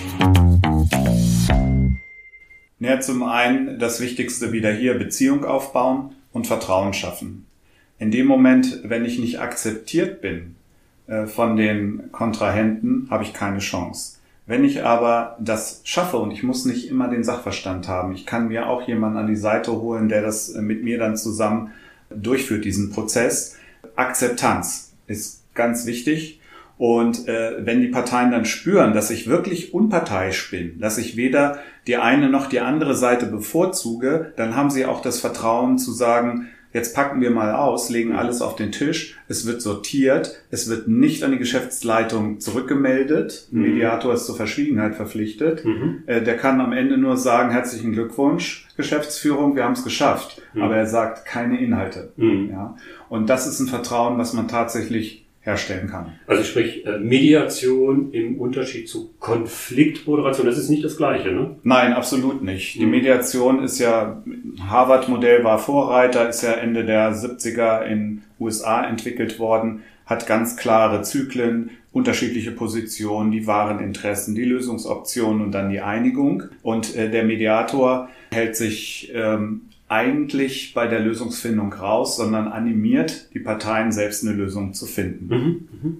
Ja, 2.78 3.00
zum 3.00 3.22
einen 3.22 3.78
das 3.78 4.00
Wichtigste 4.00 4.52
wieder 4.52 4.72
hier 4.72 4.94
Beziehung 4.94 5.44
aufbauen 5.44 6.14
und 6.32 6.46
Vertrauen 6.46 6.92
schaffen. 6.92 7.46
In 7.98 8.10
dem 8.10 8.26
Moment, 8.26 8.80
wenn 8.84 9.04
ich 9.04 9.18
nicht 9.18 9.40
akzeptiert 9.40 10.20
bin 10.20 10.56
äh, 11.06 11.26
von 11.26 11.56
den 11.56 12.10
Kontrahenten, 12.12 13.08
habe 13.10 13.24
ich 13.24 13.32
keine 13.32 13.58
Chance. 13.58 14.19
Wenn 14.50 14.64
ich 14.64 14.82
aber 14.82 15.36
das 15.38 15.80
schaffe 15.84 16.16
und 16.16 16.32
ich 16.32 16.42
muss 16.42 16.64
nicht 16.64 16.90
immer 16.90 17.06
den 17.06 17.22
Sachverstand 17.22 17.86
haben, 17.86 18.12
ich 18.12 18.26
kann 18.26 18.48
mir 18.48 18.66
auch 18.66 18.82
jemanden 18.82 19.16
an 19.16 19.28
die 19.28 19.36
Seite 19.36 19.70
holen, 19.70 20.08
der 20.08 20.22
das 20.22 20.48
äh, 20.48 20.60
mit 20.60 20.82
mir 20.82 20.98
dann 20.98 21.16
zusammen 21.16 21.70
durchführt, 22.10 22.64
diesen 22.64 22.90
Prozess. 22.90 23.56
Akzeptanz 23.94 24.92
ist 25.06 25.44
ganz 25.54 25.86
wichtig. 25.86 26.40
Und 26.78 27.28
äh, 27.28 27.64
wenn 27.64 27.80
die 27.80 27.88
Parteien 27.88 28.32
dann 28.32 28.44
spüren, 28.44 28.92
dass 28.92 29.12
ich 29.12 29.28
wirklich 29.28 29.72
unparteiisch 29.72 30.50
bin, 30.50 30.80
dass 30.80 30.98
ich 30.98 31.16
weder 31.16 31.60
die 31.86 31.98
eine 31.98 32.28
noch 32.28 32.48
die 32.48 32.58
andere 32.58 32.96
Seite 32.96 33.26
bevorzuge, 33.26 34.32
dann 34.34 34.56
haben 34.56 34.70
sie 34.70 34.84
auch 34.84 35.00
das 35.00 35.20
Vertrauen 35.20 35.78
zu 35.78 35.92
sagen, 35.92 36.48
Jetzt 36.72 36.94
packen 36.94 37.20
wir 37.20 37.30
mal 37.30 37.52
aus, 37.52 37.90
legen 37.90 38.14
alles 38.14 38.40
auf 38.42 38.54
den 38.54 38.70
Tisch, 38.70 39.18
es 39.26 39.44
wird 39.46 39.60
sortiert, 39.60 40.40
es 40.50 40.70
wird 40.70 40.86
nicht 40.86 41.24
an 41.24 41.32
die 41.32 41.38
Geschäftsleitung 41.38 42.38
zurückgemeldet, 42.38 43.48
mhm. 43.50 43.62
Mediator 43.62 44.14
ist 44.14 44.26
zur 44.26 44.36
Verschwiegenheit 44.36 44.94
verpflichtet, 44.94 45.64
mhm. 45.64 46.04
Äh, 46.06 46.22
der 46.22 46.36
kann 46.36 46.60
am 46.60 46.72
Ende 46.72 46.96
nur 46.96 47.16
sagen, 47.16 47.50
herzlichen 47.50 47.92
Glückwunsch, 47.92 48.68
Geschäftsführung, 48.76 49.56
wir 49.56 49.64
haben 49.64 49.72
es 49.72 49.82
geschafft, 49.82 50.40
mhm. 50.54 50.62
aber 50.62 50.76
er 50.76 50.86
sagt 50.86 51.26
keine 51.26 51.60
Inhalte. 51.60 52.12
Mhm. 52.16 52.50
Ja? 52.50 52.76
Und 53.08 53.28
das 53.28 53.48
ist 53.48 53.58
ein 53.58 53.66
Vertrauen, 53.66 54.18
was 54.18 54.32
man 54.32 54.46
tatsächlich 54.46 55.19
herstellen 55.42 55.88
kann. 55.88 56.12
Also 56.26 56.44
sprich 56.44 56.84
äh, 56.84 56.98
Mediation 56.98 58.12
im 58.12 58.38
Unterschied 58.38 58.88
zu 58.88 59.14
Konfliktmoderation, 59.18 60.46
das 60.46 60.58
ist 60.58 60.68
nicht 60.68 60.84
das 60.84 60.98
gleiche, 60.98 61.32
ne? 61.32 61.56
Nein, 61.62 61.94
absolut 61.94 62.42
nicht. 62.42 62.74
Die 62.74 62.84
mhm. 62.84 62.90
Mediation 62.90 63.64
ist 63.64 63.78
ja, 63.78 64.22
Harvard-Modell 64.68 65.42
war 65.42 65.58
Vorreiter, 65.58 66.28
ist 66.28 66.42
ja 66.42 66.52
Ende 66.52 66.84
der 66.84 67.14
70er 67.14 67.84
in 67.84 68.22
USA 68.38 68.84
entwickelt 68.84 69.38
worden, 69.38 69.82
hat 70.04 70.26
ganz 70.26 70.56
klare 70.56 71.02
Zyklen, 71.02 71.70
unterschiedliche 71.92 72.52
Positionen, 72.52 73.32
die 73.32 73.46
wahren 73.46 73.80
Interessen, 73.80 74.34
die 74.34 74.44
Lösungsoptionen 74.44 75.42
und 75.42 75.52
dann 75.52 75.70
die 75.70 75.80
Einigung. 75.80 76.44
Und 76.62 76.94
äh, 76.96 77.10
der 77.10 77.24
Mediator 77.24 78.08
hält 78.30 78.56
sich 78.56 79.10
ähm, 79.14 79.62
eigentlich 79.90 80.72
bei 80.72 80.86
der 80.86 81.00
Lösungsfindung 81.00 81.72
raus, 81.72 82.16
sondern 82.16 82.46
animiert 82.46 83.34
die 83.34 83.40
Parteien 83.40 83.90
selbst 83.90 84.24
eine 84.24 84.36
Lösung 84.36 84.72
zu 84.72 84.86
finden. 84.86 85.26
Mhm, 85.26 85.68
mhm. 85.82 85.96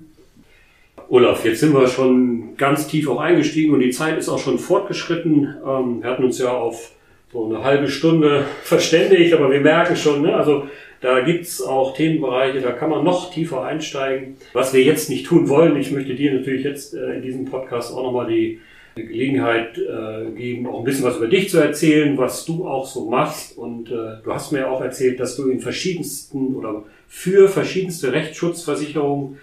Olaf, 1.08 1.44
jetzt 1.44 1.58
sind 1.58 1.74
wir 1.74 1.88
schon 1.88 2.56
ganz 2.56 2.86
tief 2.86 3.08
auch 3.08 3.18
eingestiegen 3.18 3.74
und 3.74 3.80
die 3.80 3.90
Zeit 3.90 4.16
ist 4.16 4.28
auch 4.28 4.38
schon 4.38 4.60
fortgeschritten. 4.60 5.56
Ähm, 5.66 6.02
wir 6.02 6.08
hatten 6.08 6.22
uns 6.22 6.38
ja 6.38 6.52
auf 6.52 6.92
so 7.32 7.46
eine 7.46 7.64
halbe 7.64 7.88
Stunde 7.88 8.44
verständigt, 8.62 9.34
aber 9.34 9.50
wir 9.50 9.60
merken 9.60 9.96
schon, 9.96 10.22
ne, 10.22 10.36
also 10.36 10.68
da 11.00 11.18
gibt's 11.22 11.60
auch 11.60 11.96
Themenbereiche, 11.96 12.60
da 12.60 12.70
kann 12.70 12.90
man 12.90 13.02
noch 13.02 13.34
tiefer 13.34 13.64
einsteigen. 13.64 14.36
Was 14.52 14.72
wir 14.72 14.84
jetzt 14.84 15.10
nicht 15.10 15.26
tun 15.26 15.48
wollen, 15.48 15.74
ich 15.76 15.90
möchte 15.90 16.14
dir 16.14 16.32
natürlich 16.32 16.62
jetzt 16.62 16.94
äh, 16.94 17.16
in 17.16 17.22
diesem 17.22 17.44
Podcast 17.46 17.92
auch 17.92 18.04
nochmal 18.04 18.28
die 18.28 18.60
eine 18.96 19.06
Gelegenheit 19.06 19.78
äh, 19.78 20.30
geben, 20.32 20.66
auch 20.66 20.80
ein 20.80 20.84
bisschen 20.84 21.04
was 21.04 21.16
über 21.16 21.28
dich 21.28 21.50
zu 21.50 21.58
erzählen, 21.58 22.16
was 22.18 22.44
du 22.44 22.66
auch 22.66 22.86
so 22.86 23.08
machst. 23.08 23.56
Und 23.56 23.90
äh, 23.90 24.22
du 24.22 24.32
hast 24.32 24.52
mir 24.52 24.70
auch 24.70 24.80
erzählt, 24.80 25.20
dass 25.20 25.36
du 25.36 25.48
in 25.48 25.60
verschiedensten 25.60 26.54
oder 26.54 26.84
für 27.06 27.48
verschiedenste 27.48 28.12
Rechtsschutzversicherungen 28.12 29.38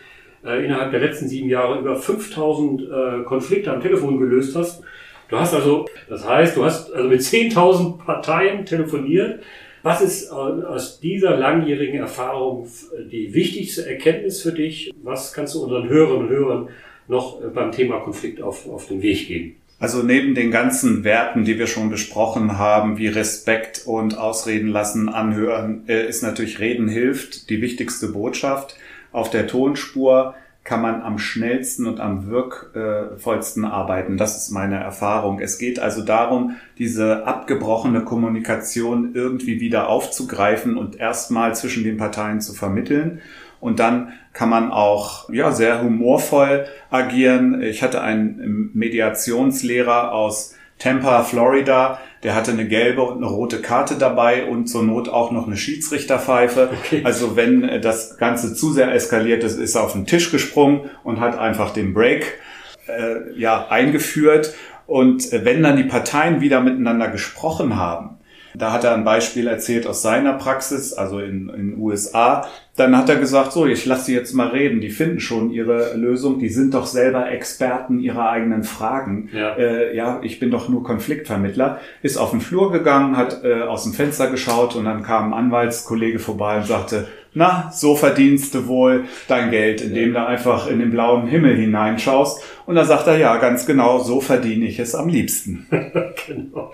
äh, 0.45 0.65
innerhalb 0.65 0.91
der 0.91 0.99
letzten 0.99 1.27
sieben 1.27 1.49
Jahre 1.49 1.79
über 1.79 1.95
5000 1.95 2.81
äh, 2.81 3.23
Konflikte 3.23 3.71
am 3.71 3.81
Telefon 3.81 4.19
gelöst 4.19 4.55
hast. 4.55 4.83
Du 5.29 5.37
hast 5.37 5.53
also, 5.53 5.85
das 6.07 6.27
heißt, 6.27 6.55
du 6.55 6.63
hast 6.63 6.93
also 6.93 7.09
mit 7.09 7.21
10.000 7.21 7.97
Parteien 7.97 8.65
telefoniert. 8.65 9.43
Was 9.83 10.01
ist 10.01 10.31
äh, 10.31 10.33
aus 10.33 10.99
dieser 10.99 11.37
langjährigen 11.37 11.99
Erfahrung 11.99 12.67
die 13.11 13.33
wichtigste 13.33 13.87
Erkenntnis 13.87 14.41
für 14.41 14.51
dich? 14.51 14.91
Was 15.03 15.33
kannst 15.33 15.55
du 15.55 15.63
unseren 15.63 15.87
Hörerinnen 15.87 16.27
und 16.27 16.29
Hörern 16.29 16.69
noch 17.07 17.41
äh, 17.41 17.47
beim 17.47 17.71
Thema 17.71 17.99
Konflikt 17.99 18.41
auf, 18.41 18.67
auf 18.69 18.87
den 18.87 19.01
Weg 19.01 19.27
geben? 19.27 19.55
Also 19.79 20.01
neben 20.01 20.33
den 20.33 20.49
ganzen 20.49 21.03
Werten, 21.03 21.45
die 21.45 21.59
wir 21.59 21.67
schon 21.67 21.91
besprochen 21.91 22.57
haben, 22.57 22.97
wie 22.97 23.07
Respekt 23.07 23.83
und 23.85 24.17
Ausreden 24.17 24.69
lassen, 24.69 25.07
anhören, 25.07 25.83
äh, 25.87 26.07
ist 26.07 26.23
natürlich 26.23 26.59
Reden 26.59 26.87
hilft 26.87 27.49
die 27.49 27.61
wichtigste 27.61 28.07
Botschaft. 28.07 28.75
Auf 29.11 29.29
der 29.29 29.47
Tonspur 29.47 30.33
kann 30.67 30.81
man 30.81 31.01
am 31.01 31.17
schnellsten 31.17 31.85
und 31.85 32.01
am 32.01 32.27
wirkvollsten 32.27 33.63
arbeiten. 33.63 34.17
Das 34.17 34.35
ist 34.35 34.51
meine 34.51 34.75
Erfahrung. 34.75 35.39
Es 35.39 35.59
geht 35.59 35.79
also 35.79 36.03
darum, 36.03 36.57
diese 36.77 37.25
abgebrochene 37.25 38.03
Kommunikation 38.03 39.11
irgendwie 39.13 39.61
wieder 39.61 39.87
aufzugreifen 39.87 40.75
und 40.77 40.99
erstmal 40.99 41.55
zwischen 41.55 41.85
den 41.85 41.95
Parteien 41.95 42.41
zu 42.41 42.53
vermitteln. 42.53 43.21
Und 43.59 43.79
dann 43.79 44.13
kann 44.33 44.49
man 44.49 44.71
auch 44.71 45.29
ja, 45.29 45.51
sehr 45.51 45.81
humorvoll 45.81 46.65
agieren. 46.89 47.61
Ich 47.61 47.81
hatte 47.81 48.01
einen 48.01 48.69
Mediationslehrer 48.73 50.11
aus 50.11 50.55
Tampa, 50.79 51.23
Florida, 51.23 51.99
der 52.23 52.35
hatte 52.35 52.51
eine 52.51 52.67
gelbe 52.67 53.01
und 53.01 53.17
eine 53.17 53.25
rote 53.25 53.61
Karte 53.61 53.95
dabei 53.95 54.45
und 54.45 54.67
zur 54.67 54.83
Not 54.83 55.09
auch 55.09 55.31
noch 55.31 55.47
eine 55.47 55.57
Schiedsrichterpfeife. 55.57 56.69
Okay. 56.83 57.01
Also 57.03 57.35
wenn 57.35 57.81
das 57.81 58.17
Ganze 58.17 58.53
zu 58.53 58.73
sehr 58.73 58.93
eskaliert 58.93 59.43
ist, 59.43 59.57
ist 59.57 59.75
er 59.75 59.83
auf 59.83 59.93
den 59.93 60.05
Tisch 60.05 60.31
gesprungen 60.31 60.89
und 61.03 61.19
hat 61.19 61.37
einfach 61.37 61.71
den 61.71 61.93
Break 61.93 62.39
äh, 62.87 63.39
ja, 63.39 63.67
eingeführt. 63.69 64.53
Und 64.85 65.31
wenn 65.31 65.63
dann 65.63 65.77
die 65.77 65.83
Parteien 65.83 66.41
wieder 66.41 66.61
miteinander 66.61 67.09
gesprochen 67.09 67.75
haben, 67.75 68.16
da 68.57 68.71
hat 68.71 68.83
er 68.83 68.93
ein 68.93 69.03
Beispiel 69.03 69.47
erzählt 69.47 69.87
aus 69.87 70.01
seiner 70.01 70.33
Praxis, 70.33 70.93
also 70.93 71.19
in 71.19 71.47
den 71.47 71.77
USA. 71.77 72.47
Dann 72.75 72.95
hat 72.95 73.09
er 73.09 73.15
gesagt, 73.15 73.53
so, 73.53 73.65
ich 73.65 73.85
lasse 73.85 74.05
sie 74.05 74.13
jetzt 74.13 74.33
mal 74.33 74.49
reden. 74.49 74.81
Die 74.81 74.89
finden 74.89 75.19
schon 75.19 75.51
ihre 75.51 75.95
Lösung. 75.95 76.39
Die 76.39 76.49
sind 76.49 76.73
doch 76.73 76.85
selber 76.85 77.31
Experten 77.31 77.99
ihrer 77.99 78.29
eigenen 78.29 78.63
Fragen. 78.63 79.29
Ja, 79.33 79.55
äh, 79.55 79.95
ja 79.95 80.19
ich 80.23 80.39
bin 80.39 80.51
doch 80.51 80.69
nur 80.69 80.83
Konfliktvermittler. 80.83 81.79
Ist 82.01 82.17
auf 82.17 82.31
den 82.31 82.41
Flur 82.41 82.71
gegangen, 82.71 83.17
hat 83.17 83.43
äh, 83.43 83.63
aus 83.63 83.83
dem 83.83 83.93
Fenster 83.93 84.29
geschaut 84.29 84.75
und 84.75 84.85
dann 84.85 85.03
kam 85.03 85.33
ein 85.33 85.45
Anwaltskollege 85.45 86.19
vorbei 86.19 86.57
und 86.57 86.67
sagte, 86.67 87.07
na, 87.33 87.69
so 87.71 87.95
verdienst 87.95 88.55
du 88.55 88.67
wohl 88.67 89.05
dein 89.27 89.51
Geld, 89.51 89.81
indem 89.81 90.13
du 90.13 90.25
einfach 90.25 90.67
in 90.67 90.79
den 90.79 90.89
blauen 90.89 91.27
Himmel 91.27 91.55
hineinschaust. 91.55 92.41
Und 92.65 92.75
da 92.75 92.85
sagt 92.85 93.07
er, 93.07 93.17
ja, 93.17 93.37
ganz 93.37 93.65
genau, 93.65 93.99
so 93.99 94.21
verdiene 94.21 94.65
ich 94.65 94.79
es 94.79 94.95
am 94.95 95.09
liebsten. 95.09 95.67
genau. 96.27 96.71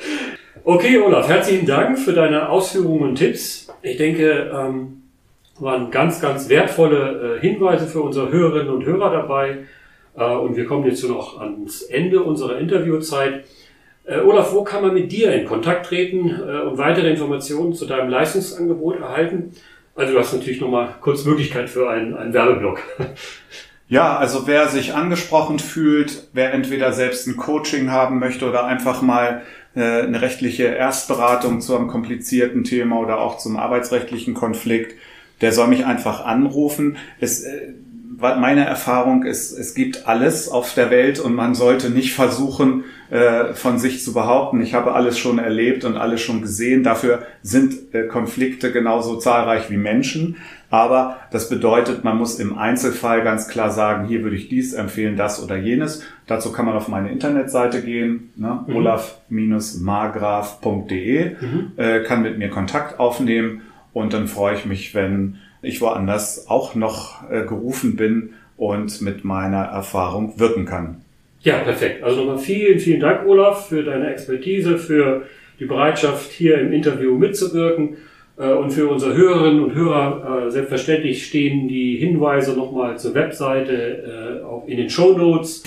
Okay, 0.65 0.97
Olaf, 0.97 1.27
herzlichen 1.27 1.65
Dank 1.65 1.99
für 1.99 2.13
deine 2.13 2.47
Ausführungen 2.47 3.09
und 3.09 3.15
Tipps. 3.15 3.67
Ich 3.81 3.97
denke, 3.97 4.49
ähm, 4.53 5.03
waren 5.59 5.91
ganz, 5.91 6.21
ganz 6.21 6.47
wertvolle 6.47 7.35
äh, 7.35 7.41
Hinweise 7.41 7.85
für 7.85 8.01
unsere 8.01 8.31
Hörerinnen 8.31 8.73
und 8.73 8.85
Hörer 8.85 9.11
dabei. 9.11 9.65
Äh, 10.15 10.23
und 10.23 10.55
wir 10.55 10.65
kommen 10.65 10.85
jetzt 10.85 11.03
noch 11.05 11.41
ans 11.41 11.81
Ende 11.81 12.23
unserer 12.23 12.59
Interviewzeit. 12.59 13.43
Äh, 14.05 14.19
Olaf, 14.21 14.53
wo 14.53 14.63
kann 14.63 14.83
man 14.83 14.93
mit 14.93 15.11
dir 15.11 15.33
in 15.33 15.45
Kontakt 15.45 15.87
treten 15.87 16.29
äh, 16.29 16.61
und 16.61 16.77
weitere 16.77 17.09
Informationen 17.09 17.73
zu 17.73 17.85
deinem 17.85 18.09
Leistungsangebot 18.09 19.01
erhalten? 19.01 19.51
Also 19.95 20.13
du 20.13 20.19
hast 20.19 20.31
natürlich 20.31 20.61
nochmal 20.61 20.95
kurz 21.01 21.25
Möglichkeit 21.25 21.69
für 21.69 21.89
einen, 21.89 22.15
einen 22.15 22.33
Werbeblock. 22.33 22.79
Ja, 23.89 24.15
also 24.17 24.47
wer 24.47 24.69
sich 24.69 24.95
angesprochen 24.95 25.59
fühlt, 25.59 26.29
wer 26.33 26.53
entweder 26.53 26.93
selbst 26.93 27.27
ein 27.27 27.35
Coaching 27.37 27.91
haben 27.91 28.17
möchte 28.17 28.47
oder 28.47 28.65
einfach 28.65 29.01
mal 29.01 29.43
eine 29.81 30.21
rechtliche 30.21 30.65
Erstberatung 30.65 31.61
zu 31.61 31.75
einem 31.75 31.87
komplizierten 31.87 32.63
Thema 32.63 32.99
oder 32.99 33.19
auch 33.19 33.37
zum 33.37 33.57
arbeitsrechtlichen 33.57 34.33
Konflikt, 34.33 34.95
der 35.41 35.51
soll 35.51 35.67
mich 35.67 35.85
einfach 35.85 36.23
anrufen. 36.23 36.97
Es, 37.19 37.43
äh, 37.43 37.73
meine 38.17 38.65
Erfahrung 38.65 39.23
ist, 39.23 39.51
es 39.51 39.73
gibt 39.73 40.07
alles 40.07 40.49
auf 40.49 40.73
der 40.73 40.89
Welt 40.89 41.19
und 41.19 41.33
man 41.33 41.55
sollte 41.55 41.89
nicht 41.89 42.13
versuchen, 42.13 42.83
äh, 43.09 43.53
von 43.53 43.79
sich 43.79 44.03
zu 44.03 44.13
behaupten, 44.13 44.61
ich 44.61 44.73
habe 44.73 44.93
alles 44.93 45.17
schon 45.17 45.39
erlebt 45.39 45.85
und 45.85 45.97
alles 45.97 46.21
schon 46.21 46.41
gesehen. 46.41 46.83
Dafür 46.83 47.23
sind 47.41 47.75
Konflikte 48.09 48.71
genauso 48.71 49.17
zahlreich 49.17 49.69
wie 49.69 49.77
Menschen. 49.77 50.35
Aber 50.73 51.19
das 51.29 51.49
bedeutet, 51.49 52.03
man 52.03 52.17
muss 52.17 52.39
im 52.39 52.57
Einzelfall 52.57 53.23
ganz 53.23 53.47
klar 53.47 53.69
sagen, 53.69 54.07
hier 54.07 54.23
würde 54.23 54.35
ich 54.35 54.49
dies 54.49 54.73
empfehlen, 54.73 55.15
das 55.15 55.43
oder 55.43 55.55
jenes. 55.55 56.01
Dazu 56.25 56.51
kann 56.51 56.65
man 56.65 56.75
auf 56.75 56.87
meine 56.87 57.11
Internetseite 57.11 57.83
gehen, 57.83 58.31
ne? 58.35 58.61
mhm. 58.65 58.77
olaf-margraf.de, 58.77 61.35
mhm. 61.39 61.73
äh, 61.77 61.99
kann 61.99 62.23
mit 62.23 62.39
mir 62.39 62.49
Kontakt 62.49 62.99
aufnehmen 62.99 63.61
und 63.93 64.13
dann 64.13 64.27
freue 64.27 64.55
ich 64.55 64.65
mich, 64.65 64.95
wenn 64.95 65.37
ich 65.63 65.81
woanders 65.81 66.47
auch 66.47 66.75
noch 66.75 67.29
äh, 67.31 67.45
gerufen 67.45 67.95
bin 67.95 68.33
und 68.57 69.01
mit 69.01 69.23
meiner 69.23 69.63
Erfahrung 69.63 70.39
wirken 70.39 70.65
kann. 70.65 71.01
Ja, 71.41 71.57
perfekt. 71.57 72.03
Also 72.03 72.21
nochmal 72.21 72.37
vielen, 72.37 72.79
vielen 72.79 72.99
Dank, 72.99 73.25
Olaf, 73.27 73.69
für 73.69 73.83
deine 73.83 74.11
Expertise, 74.11 74.77
für 74.77 75.23
die 75.59 75.65
Bereitschaft, 75.65 76.31
hier 76.31 76.59
im 76.59 76.71
Interview 76.71 77.17
mitzuwirken. 77.17 77.97
Äh, 78.37 78.51
und 78.53 78.71
für 78.71 78.87
unsere 78.87 79.15
Hörerinnen 79.15 79.63
und 79.63 79.75
Hörer 79.75 80.45
äh, 80.47 80.51
selbstverständlich 80.51 81.25
stehen 81.25 81.67
die 81.67 81.97
Hinweise 81.97 82.55
nochmal 82.55 82.97
zur 82.97 83.13
Webseite 83.13 84.41
äh, 84.41 84.45
auch 84.45 84.67
in 84.67 84.77
den 84.77 84.89
Show 84.89 85.17
Notes. 85.17 85.63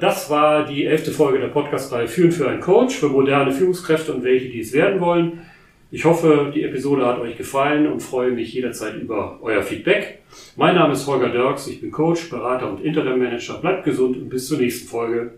Das 0.00 0.30
war 0.30 0.66
die 0.66 0.84
elfte 0.84 1.10
Folge 1.10 1.38
der 1.38 1.48
Podcast-Reihe 1.48 2.08
Führen 2.08 2.32
für 2.32 2.48
einen 2.48 2.60
Coach 2.60 2.96
für 2.96 3.08
moderne 3.08 3.52
Führungskräfte 3.52 4.12
und 4.12 4.24
welche, 4.24 4.48
die 4.48 4.60
es 4.60 4.72
werden 4.72 5.00
wollen. 5.00 5.42
Ich 5.94 6.06
hoffe, 6.06 6.50
die 6.54 6.62
Episode 6.62 7.04
hat 7.04 7.20
euch 7.20 7.36
gefallen 7.36 7.86
und 7.86 8.00
freue 8.00 8.30
mich 8.30 8.54
jederzeit 8.54 8.94
über 8.94 9.38
euer 9.42 9.62
Feedback. 9.62 10.20
Mein 10.56 10.74
Name 10.74 10.94
ist 10.94 11.06
Holger 11.06 11.28
Dirks, 11.28 11.66
ich 11.66 11.82
bin 11.82 11.90
Coach, 11.90 12.30
Berater 12.30 12.70
und 12.70 12.82
Interim 12.82 13.18
Manager. 13.18 13.58
Bleibt 13.58 13.84
gesund 13.84 14.16
und 14.16 14.30
bis 14.30 14.48
zur 14.48 14.56
nächsten 14.56 14.88
Folge. 14.88 15.34